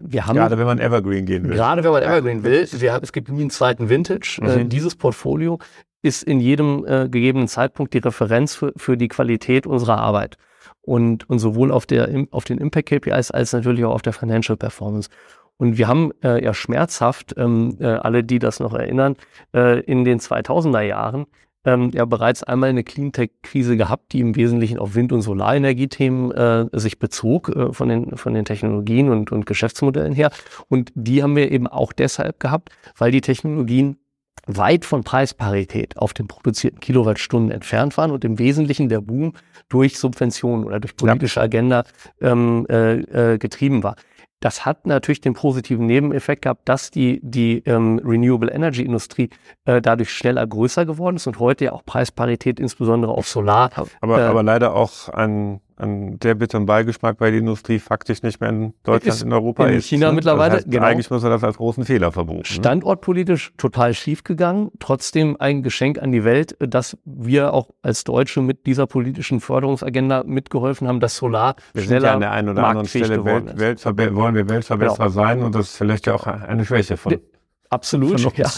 [0.00, 1.56] wir haben gerade wenn man Evergreen gehen will.
[1.56, 4.40] Gerade wenn man Evergreen will, wir haben, es gibt nie einen zweiten Vintage.
[4.42, 4.68] Äh, mhm.
[4.68, 5.58] dieses Portfolio
[6.02, 10.36] ist in jedem äh, gegebenen Zeitpunkt die Referenz für, für die Qualität unserer Arbeit.
[10.82, 14.56] Und, und sowohl auf, der, auf den Impact KPIs als natürlich auch auf der Financial
[14.56, 15.10] Performance.
[15.58, 19.16] Und wir haben äh, ja schmerzhaft, ähm, äh, alle, die das noch erinnern,
[19.54, 21.26] äh, in den 2000er Jahren
[21.64, 26.66] ähm, ja bereits einmal eine Cleantech-Krise gehabt, die im Wesentlichen auf Wind- und Solarenergiethemen äh,
[26.72, 30.30] sich bezog äh, von, den, von den Technologien und, und Geschäftsmodellen her.
[30.68, 33.98] Und die haben wir eben auch deshalb gehabt, weil die Technologien
[34.46, 39.34] weit von Preisparität auf den produzierten Kilowattstunden entfernt waren und im Wesentlichen der Boom
[39.68, 41.84] durch Subventionen oder durch politische Agenda
[42.20, 43.96] ähm, äh, äh, getrieben war.
[44.40, 49.30] Das hat natürlich den positiven Nebeneffekt gehabt, dass die, die ähm, Renewable Energy Industrie
[49.64, 53.70] äh, dadurch schneller größer geworden ist und heute ja auch Preisparität insbesondere auf Solar.
[54.00, 58.40] Aber, äh, aber leider auch ein ein sehr bitteren Beigeschmack, weil die Industrie faktisch nicht
[58.40, 59.86] mehr in Deutschland, ist in Europa in ist.
[59.86, 60.14] China ne?
[60.14, 60.50] mittlerweile.
[60.50, 60.86] Das heißt, genau.
[60.86, 62.38] Eigentlich muss man das als großen Fehler verbuchen.
[62.38, 62.44] Ne?
[62.44, 64.70] Standortpolitisch total schief gegangen.
[64.78, 70.24] Trotzdem ein Geschenk an die Welt, dass wir auch als Deutsche mit dieser politischen Förderungsagenda
[70.24, 73.58] mitgeholfen haben, dass Solar wir schneller sind ja an der einen oder anderen Stelle Welt,
[73.58, 75.08] Welt, wollen wir Weltverbesserer genau.
[75.08, 77.18] sein und das ist vielleicht ja auch eine Schwäche von.
[77.70, 78.50] Absolut, ja.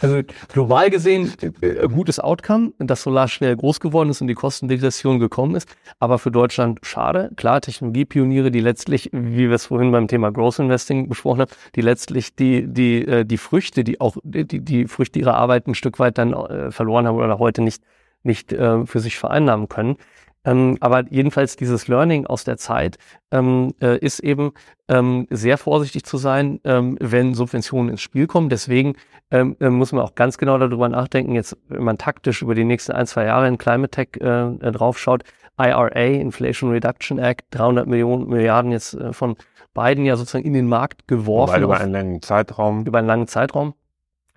[0.00, 0.20] Also
[0.52, 5.54] global gesehen äh, gutes Outcome, dass Solar schnell groß geworden ist und die Kostendegression gekommen
[5.54, 5.68] ist.
[5.98, 7.30] Aber für Deutschland schade.
[7.36, 11.82] Klar, Technologiepioniere, die letztlich, wie wir es vorhin beim Thema Growth Investing besprochen haben, die
[11.82, 15.98] letztlich die, die, äh, die Früchte, die auch die, die Früchte ihrer Arbeit ein Stück
[15.98, 17.82] weit dann äh, verloren haben oder heute nicht,
[18.22, 19.98] nicht für sich vereinnahmen können.
[20.44, 22.98] Ähm, aber jedenfalls dieses Learning aus der Zeit
[23.30, 24.52] ähm, äh, ist eben
[24.88, 28.50] ähm, sehr vorsichtig zu sein, ähm, wenn Subventionen ins Spiel kommen.
[28.50, 28.94] Deswegen
[29.30, 32.64] ähm, äh, muss man auch ganz genau darüber nachdenken, jetzt, wenn man taktisch über die
[32.64, 35.24] nächsten ein, zwei Jahre in Climate Tech äh, äh draufschaut,
[35.58, 39.36] IRA, Inflation Reduction Act, 300 Millionen Milliarden jetzt äh, von
[39.72, 41.54] Biden ja sozusagen in den Markt geworfen.
[41.54, 42.84] Wobei über einen langen Zeitraum.
[42.86, 43.74] Über einen langen Zeitraum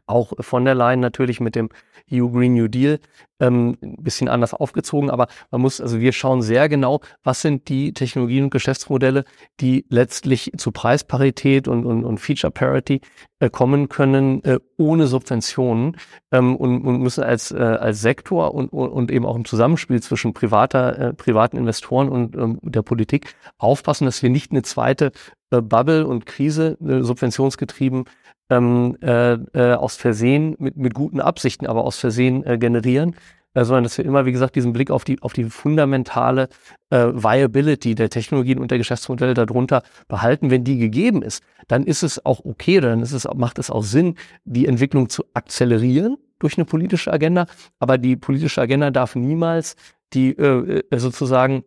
[0.07, 1.69] auch von der Leyen natürlich mit dem
[2.11, 2.99] EU Green New Deal
[3.39, 7.69] ähm, ein bisschen anders aufgezogen, aber man muss, also wir schauen sehr genau, was sind
[7.69, 9.25] die Technologien und Geschäftsmodelle,
[9.59, 13.01] die letztlich zu Preisparität und, und, und Feature Parity
[13.39, 15.97] äh, kommen können, äh, ohne Subventionen
[16.31, 20.33] ähm, und, und müssen als, äh, als Sektor und, und eben auch im Zusammenspiel zwischen
[20.33, 25.11] privater, äh, privaten Investoren und ähm, der Politik aufpassen, dass wir nicht eine zweite
[25.51, 28.05] äh, Bubble und Krise äh, subventionsgetrieben
[28.49, 33.15] ähm, äh, äh, aus Versehen, mit, mit guten Absichten, aber aus Versehen äh, generieren,
[33.53, 36.49] äh, sondern dass wir immer, wie gesagt, diesen Blick auf die, auf die fundamentale
[36.89, 40.51] äh, Viability der Technologien und der Geschäftsmodelle darunter behalten.
[40.51, 43.83] Wenn die gegeben ist, dann ist es auch okay, dann ist es, macht es auch
[43.83, 47.47] Sinn, die Entwicklung zu akzelerieren durch eine politische Agenda.
[47.79, 49.75] Aber die politische Agenda darf niemals
[50.13, 51.63] die äh, äh sozusagen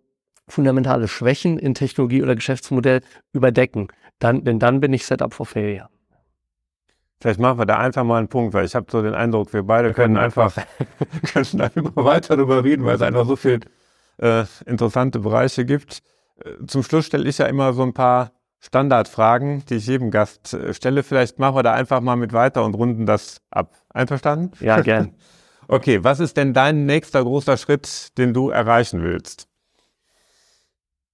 [0.48, 3.02] fundamentale Schwächen in Technologie oder Geschäftsmodell
[3.32, 3.88] überdecken.
[4.18, 5.88] Dann, denn dann bin ich set up for failure.
[7.20, 9.62] Vielleicht machen wir da einfach mal einen Punkt, weil ich habe so den Eindruck, wir
[9.62, 10.54] beide wir können, können einfach,
[11.32, 13.60] können einfach weiter darüber reden, weil es einfach so viele
[14.18, 16.02] äh, interessante Bereiche gibt.
[16.42, 20.54] Äh, zum Schluss stelle ich ja immer so ein paar Standardfragen, die ich jedem Gast
[20.54, 21.02] äh, stelle.
[21.02, 23.74] Vielleicht machen wir da einfach mal mit weiter und runden das ab.
[23.90, 24.52] Einverstanden?
[24.60, 25.14] Ja, gern.
[25.68, 29.49] okay, was ist denn dein nächster großer Schritt, den du erreichen willst?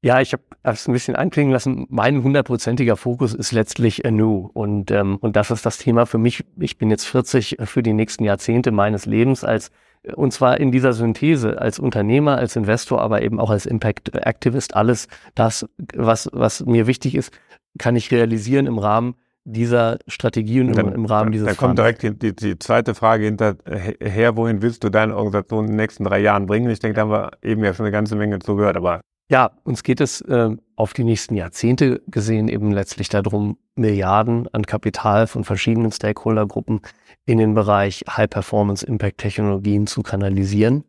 [0.03, 1.87] Ja, ich habe es ein bisschen anklingen lassen.
[1.89, 4.51] Mein hundertprozentiger Fokus ist letztlich Anu.
[4.53, 6.45] Und, ähm, und das ist das Thema für mich.
[6.59, 9.71] Ich bin jetzt 40 für die nächsten Jahrzehnte meines Lebens als
[10.15, 14.77] und zwar in dieser Synthese als Unternehmer, als Investor, aber eben auch als Impact Activist.
[14.77, 17.37] Alles das, was, was mir wichtig ist,
[17.79, 22.03] kann ich realisieren im Rahmen dieser Strategie und im, im Rahmen dieses Da kommt direkt
[22.03, 26.19] die, die, die, zweite Frage hinterher, wohin willst du deine Organisation in den nächsten drei
[26.19, 26.69] Jahren bringen?
[26.71, 29.83] Ich denke, da haben wir eben ja schon eine ganze Menge zugehört, aber ja, uns
[29.83, 35.45] geht es äh, auf die nächsten Jahrzehnte gesehen eben letztlich darum, Milliarden an Kapital von
[35.45, 36.81] verschiedenen Stakeholdergruppen
[37.27, 40.85] in den Bereich High-Performance-Impact-Technologien zu kanalisieren.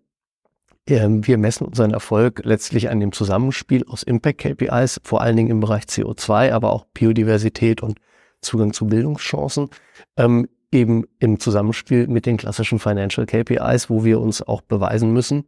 [0.88, 5.60] Ähm, wir messen unseren Erfolg letztlich an dem Zusammenspiel aus Impact-KPIs, vor allen Dingen im
[5.60, 8.00] Bereich CO2, aber auch Biodiversität und
[8.42, 9.70] Zugang zu Bildungschancen,
[10.16, 15.46] ähm, eben im Zusammenspiel mit den klassischen Financial KPIs, wo wir uns auch beweisen müssen,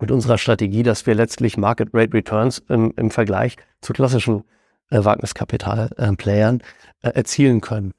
[0.00, 4.44] mit unserer Strategie, dass wir letztlich Market Rate Returns im, im Vergleich zu klassischen
[4.90, 6.62] äh, Wagniskapital-Playern
[7.02, 7.92] äh, erzielen können.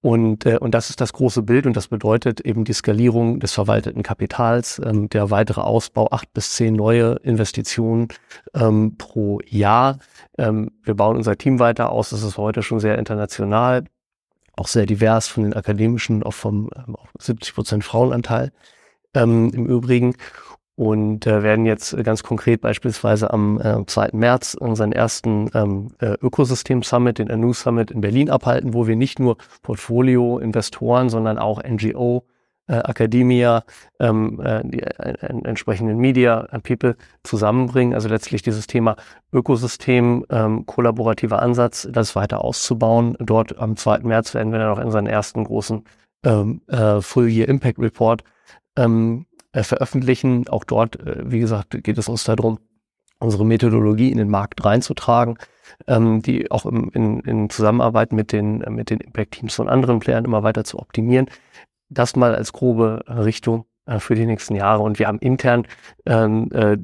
[0.00, 3.52] Und, äh, und das ist das große Bild und das bedeutet eben die Skalierung des
[3.52, 8.08] verwalteten Kapitals, ähm, der weitere Ausbau, acht bis zehn neue Investitionen
[8.54, 9.98] ähm, pro Jahr.
[10.38, 13.84] Ähm, wir bauen unser Team weiter aus, das ist heute schon sehr international
[14.56, 18.52] auch sehr divers von den akademischen, auch vom ähm, 70 Prozent Frauenanteil
[19.14, 20.16] ähm, im Übrigen
[20.76, 24.10] und äh, werden jetzt ganz konkret beispielsweise am äh, 2.
[24.12, 29.18] März unseren ersten ähm, äh, Ökosystem-Summit, den ANU Summit in Berlin abhalten, wo wir nicht
[29.18, 32.24] nur Portfolio-Investoren, sondern auch NGO,
[32.68, 33.64] äh, Academia,
[34.00, 35.14] ähm, äh, die äh,
[35.44, 37.94] entsprechenden Media and People zusammenbringen.
[37.94, 38.96] Also letztlich dieses Thema
[39.32, 43.16] Ökosystem, ähm, kollaborativer Ansatz, das weiter auszubauen.
[43.18, 44.00] Dort am 2.
[44.00, 45.84] März werden wir dann auch in unseren ersten großen
[46.24, 48.24] ähm, äh, Full Year Impact Report
[48.76, 49.24] ähm,
[49.56, 50.46] äh, veröffentlichen.
[50.48, 52.58] Auch dort, äh, wie gesagt, geht es uns darum,
[53.18, 55.38] unsere Methodologie in den Markt reinzutragen,
[55.86, 60.64] ähm, die auch in, Zusammenarbeit mit den, mit den Impact-Teams von anderen Playern immer weiter
[60.64, 61.26] zu optimieren.
[61.88, 64.82] Das mal als grobe Richtung äh, für die nächsten Jahre.
[64.82, 65.66] Und wir haben intern
[66.04, 66.76] ähm, äh,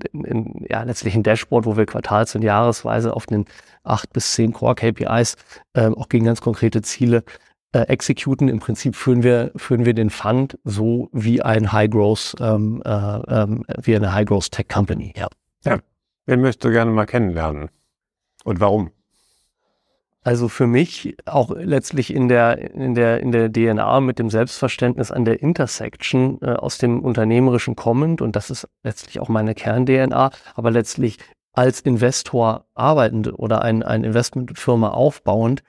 [0.70, 3.44] ja, letztlich ein Dashboard, wo wir quartals- und jahresweise auf den
[3.84, 5.36] acht bis zehn Core-KPIs
[5.74, 7.22] äh, auch gegen ganz konkrete Ziele
[7.72, 8.48] äh, executen.
[8.48, 12.90] Im Prinzip führen wir, führen wir den Fund so wie ein High Growth, ähm, äh,
[12.90, 15.12] ähm, wie eine High Growth Tech Company.
[15.16, 15.28] Ja.
[15.64, 15.78] ja.
[16.26, 17.68] Wen möchtest du gerne mal kennenlernen?
[18.44, 18.90] Und warum?
[20.24, 25.10] Also für mich auch letztlich in der, in der, in der DNA mit dem Selbstverständnis
[25.10, 30.30] an der Intersection äh, aus dem Unternehmerischen kommend und das ist letztlich auch meine Kern-DNA,
[30.54, 31.18] aber letztlich
[31.52, 35.64] als Investor arbeitend oder ein, ein Investmentfirma aufbauend,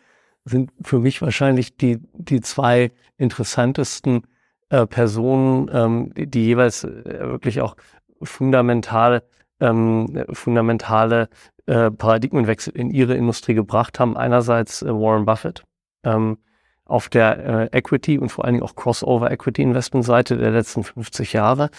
[0.45, 4.23] sind für mich wahrscheinlich die, die zwei interessantesten
[4.69, 7.75] äh, Personen, ähm, die, die, jeweils äh, wirklich auch
[8.21, 9.23] fundamentale,
[9.59, 11.29] ähm, fundamentale
[11.65, 14.17] äh, Paradigmenwechsel in ihre Industrie gebracht haben.
[14.17, 15.63] Einerseits äh, Warren Buffett
[16.03, 16.37] ähm,
[16.85, 20.83] auf der äh, Equity und vor allen Dingen auch Crossover Equity Investment Seite der letzten
[20.83, 21.69] 50 Jahre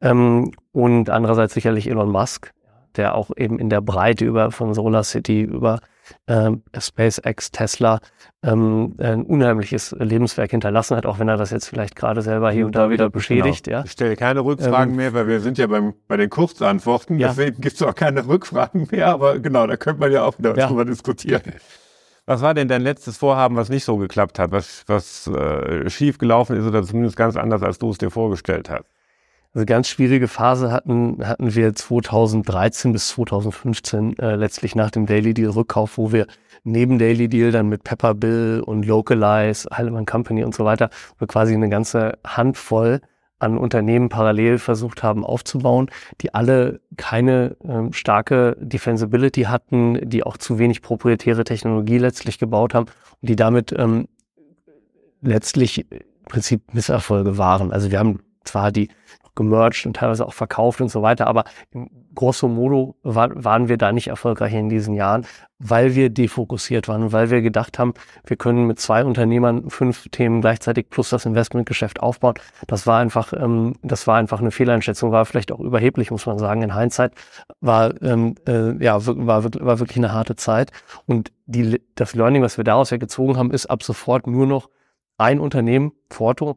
[0.00, 2.52] ähm, und andererseits sicherlich Elon Musk,
[2.98, 5.80] der auch eben in der Breite über von Solar City über
[6.26, 8.00] ähm, SpaceX, Tesla
[8.42, 12.66] ähm, ein unheimliches Lebenswerk hinterlassen hat, auch wenn er das jetzt vielleicht gerade selber hier
[12.66, 13.64] und da wieder beschädigt.
[13.64, 13.78] Genau.
[13.78, 13.84] Ja.
[13.84, 17.28] Ich stelle keine Rückfragen ähm, mehr, weil wir sind ja beim, bei den Kurzantworten, ja.
[17.28, 20.56] deswegen gibt es auch keine Rückfragen mehr, aber genau, da könnte man ja auch wieder
[20.56, 20.66] ja.
[20.66, 21.42] drüber diskutieren.
[22.26, 26.18] Was war denn dein letztes Vorhaben, was nicht so geklappt hat, was, was äh, schief
[26.18, 28.84] gelaufen ist oder zumindest ganz anders, als du es dir vorgestellt hast?
[29.54, 35.32] Also ganz schwierige Phase hatten, hatten wir 2013 bis 2015, äh, letztlich nach dem Daily
[35.32, 36.26] Deal Rückkauf, wo wir
[36.64, 41.26] neben Daily Deal dann mit Pepper Bill und Localize, Heilemann Company und so weiter, wir
[41.26, 43.00] quasi eine ganze Handvoll
[43.38, 45.90] an Unternehmen parallel versucht haben aufzubauen,
[46.20, 52.74] die alle keine ähm, starke Defensibility hatten, die auch zu wenig proprietäre Technologie letztlich gebaut
[52.74, 52.86] haben
[53.22, 54.08] und die damit ähm,
[55.22, 57.72] letztlich im Prinzip Misserfolge waren.
[57.72, 58.88] Also wir haben zwar die
[59.38, 61.28] gemerged und teilweise auch verkauft und so weiter.
[61.28, 65.24] Aber im grosso modo war, waren wir da nicht erfolgreich in diesen Jahren,
[65.60, 67.94] weil wir defokussiert waren, weil wir gedacht haben,
[68.26, 72.34] wir können mit zwei Unternehmern fünf Themen gleichzeitig plus das Investmentgeschäft aufbauen.
[72.66, 76.38] Das war einfach, ähm, das war einfach eine Fehleinschätzung, war vielleicht auch überheblich, muss man
[76.38, 76.62] sagen.
[76.62, 77.12] In Hindsight
[77.60, 80.72] war, ähm, äh, ja, war, war wirklich eine harte Zeit.
[81.06, 84.68] Und die, das Learning, was wir daraus ja gezogen haben, ist ab sofort nur noch
[85.18, 86.56] ein Unternehmen, Forto,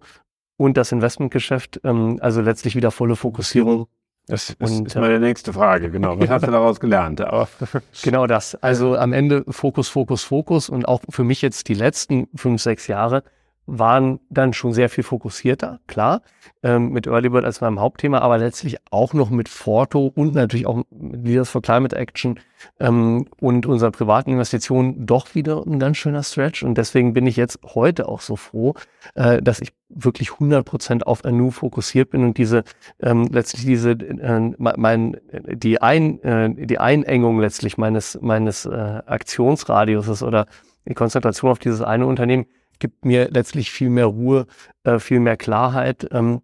[0.61, 3.87] und das Investmentgeschäft, ähm, also letztlich wieder volle Fokussierung.
[4.27, 6.19] Das ist, und, ist meine nächste Frage, genau.
[6.19, 7.19] Was hast du daraus gelernt?
[7.21, 7.49] Aber
[8.03, 8.55] genau das.
[8.55, 12.85] Also am Ende Fokus, Fokus, Fokus und auch für mich jetzt die letzten fünf, sechs
[12.85, 13.23] Jahre
[13.67, 16.21] waren dann schon sehr viel fokussierter, klar,
[16.63, 20.65] ähm, mit Early Bird als meinem Hauptthema, aber letztlich auch noch mit Forto und natürlich
[20.65, 22.39] auch mit Leaders for Climate Action
[22.79, 26.63] ähm, und unserer privaten Investitionen doch wieder ein ganz schöner Stretch.
[26.63, 28.73] Und deswegen bin ich jetzt heute auch so froh,
[29.15, 32.63] äh, dass ich wirklich 100 Prozent auf Anu fokussiert bin und diese
[32.99, 38.69] ähm, letztlich diese äh, mein die ein äh, die Einengung letztlich meines meines äh,
[39.05, 40.45] Aktionsradiuses oder
[40.87, 42.45] die Konzentration auf dieses eine Unternehmen
[42.81, 44.45] gibt mir letztlich viel mehr Ruhe,
[44.83, 46.09] äh, viel mehr Klarheit.
[46.11, 46.41] Ähm,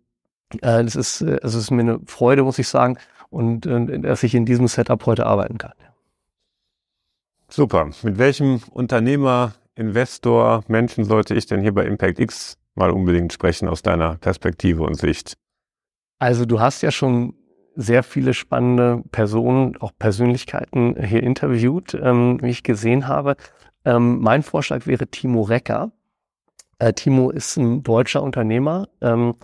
[0.61, 2.97] äh, das ist, äh, also es ist mir eine Freude, muss ich sagen,
[3.29, 5.73] und äh, dass ich in diesem Setup heute arbeiten kann.
[7.49, 7.89] Super.
[8.03, 13.67] Mit welchem Unternehmer, Investor, Menschen sollte ich denn hier bei Impact X mal unbedingt sprechen
[13.67, 15.33] aus deiner Perspektive und Sicht?
[16.19, 17.35] Also du hast ja schon
[17.75, 23.35] sehr viele spannende Personen, auch Persönlichkeiten hier interviewt, ähm, wie ich gesehen habe.
[23.85, 25.91] Ähm, mein Vorschlag wäre Timo Recker.
[26.79, 29.35] Äh, Timo ist ein deutscher Unternehmer, ähm,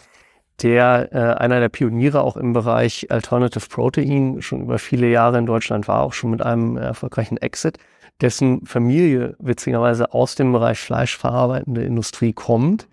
[0.62, 5.46] der äh, einer der Pioniere auch im Bereich Alternative Protein schon über viele Jahre in
[5.46, 7.80] Deutschland war, auch schon mit einem erfolgreichen Exit,
[8.22, 12.88] dessen Familie witzigerweise aus dem Bereich fleischverarbeitende Industrie kommt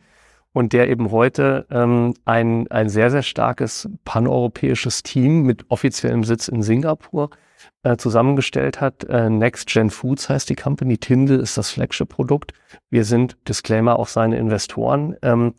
[0.53, 6.49] und der eben heute ähm, ein, ein sehr, sehr starkes paneuropäisches Team mit offiziellem Sitz
[6.49, 7.50] in Singapur äh,
[7.97, 9.05] zusammengestellt hat.
[9.05, 10.99] Äh, Next Gen Foods heißt die Company.
[10.99, 12.53] Tindel ist das Flagship-Produkt.
[12.91, 15.17] Wir sind, Disclaimer, auch seine Investoren.
[15.23, 15.55] Ähm,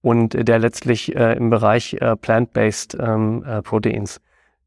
[0.00, 4.20] und der letztlich äh, im Bereich äh, Plant-Based ähm, äh, Proteins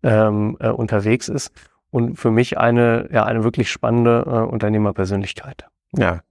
[0.03, 1.51] ähm, äh, unterwegs ist.
[1.91, 5.65] Und für mich eine, ja, eine wirklich spannende äh, Unternehmerpersönlichkeit.
[5.95, 6.21] Ja,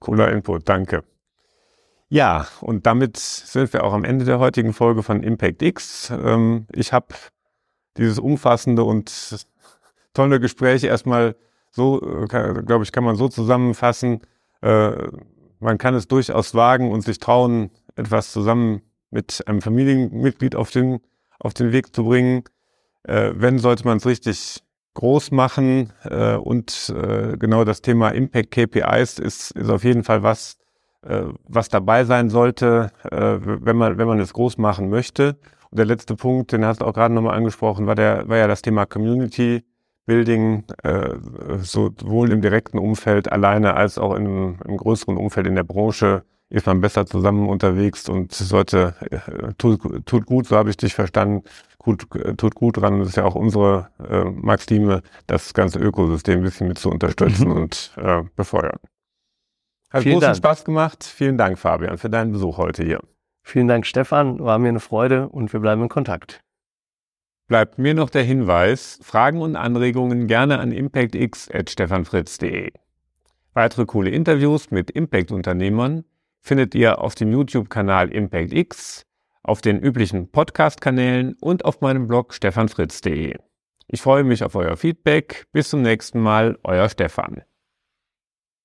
[0.00, 1.04] cooler Input, danke.
[2.08, 6.10] Ja, und damit sind wir auch am Ende der heutigen Folge von Impact X.
[6.10, 7.08] Ähm, ich habe
[7.96, 9.46] dieses umfassende und
[10.14, 11.36] tolle Gespräch erstmal
[11.70, 14.20] so, äh, glaube ich, kann man so zusammenfassen.
[14.62, 14.92] Äh,
[15.60, 21.00] man kann es durchaus wagen und sich trauen, etwas zusammen mit einem Familienmitglied auf den,
[21.38, 22.44] auf den Weg zu bringen.
[23.02, 24.62] Äh, wenn, sollte man es richtig
[24.94, 25.92] groß machen.
[26.04, 30.56] Äh, und äh, genau das Thema Impact KPIs ist, ist auf jeden Fall was,
[31.02, 35.36] äh, was dabei sein sollte, wenn man, wenn man es groß machen möchte.
[35.70, 38.46] Und der letzte Punkt, den hast du auch gerade nochmal angesprochen, war der, war ja
[38.46, 39.64] das Thema Community
[40.06, 41.14] Building, äh,
[41.58, 46.66] sowohl im direkten Umfeld alleine als auch im, im größeren Umfeld in der Branche ist
[46.66, 51.42] man besser zusammen unterwegs und sollte, äh, tut, tut gut, so habe ich dich verstanden,
[51.78, 53.00] gut, tut gut dran.
[53.00, 57.48] Das ist ja auch unsere äh, Maxime, das ganze Ökosystem ein bisschen mit zu unterstützen
[57.48, 57.56] mhm.
[57.56, 58.78] und äh, befeuern.
[59.90, 60.36] Hat Vielen großen Dank.
[60.36, 61.04] Spaß gemacht.
[61.04, 63.00] Vielen Dank, Fabian, für deinen Besuch heute hier.
[63.42, 64.38] Vielen Dank, Stefan.
[64.38, 66.43] War mir eine Freude und wir bleiben in Kontakt.
[67.46, 72.72] Bleibt mir noch der Hinweis, Fragen und Anregungen gerne an impactx.stefanfritz.de.
[73.52, 76.04] Weitere coole Interviews mit Impact-Unternehmern
[76.40, 79.06] findet ihr auf dem YouTube-Kanal ImpactX,
[79.42, 83.36] auf den üblichen Podcast-Kanälen und auf meinem Blog stefanfritz.de.
[83.88, 85.46] Ich freue mich auf euer Feedback.
[85.52, 87.42] Bis zum nächsten Mal, euer Stefan.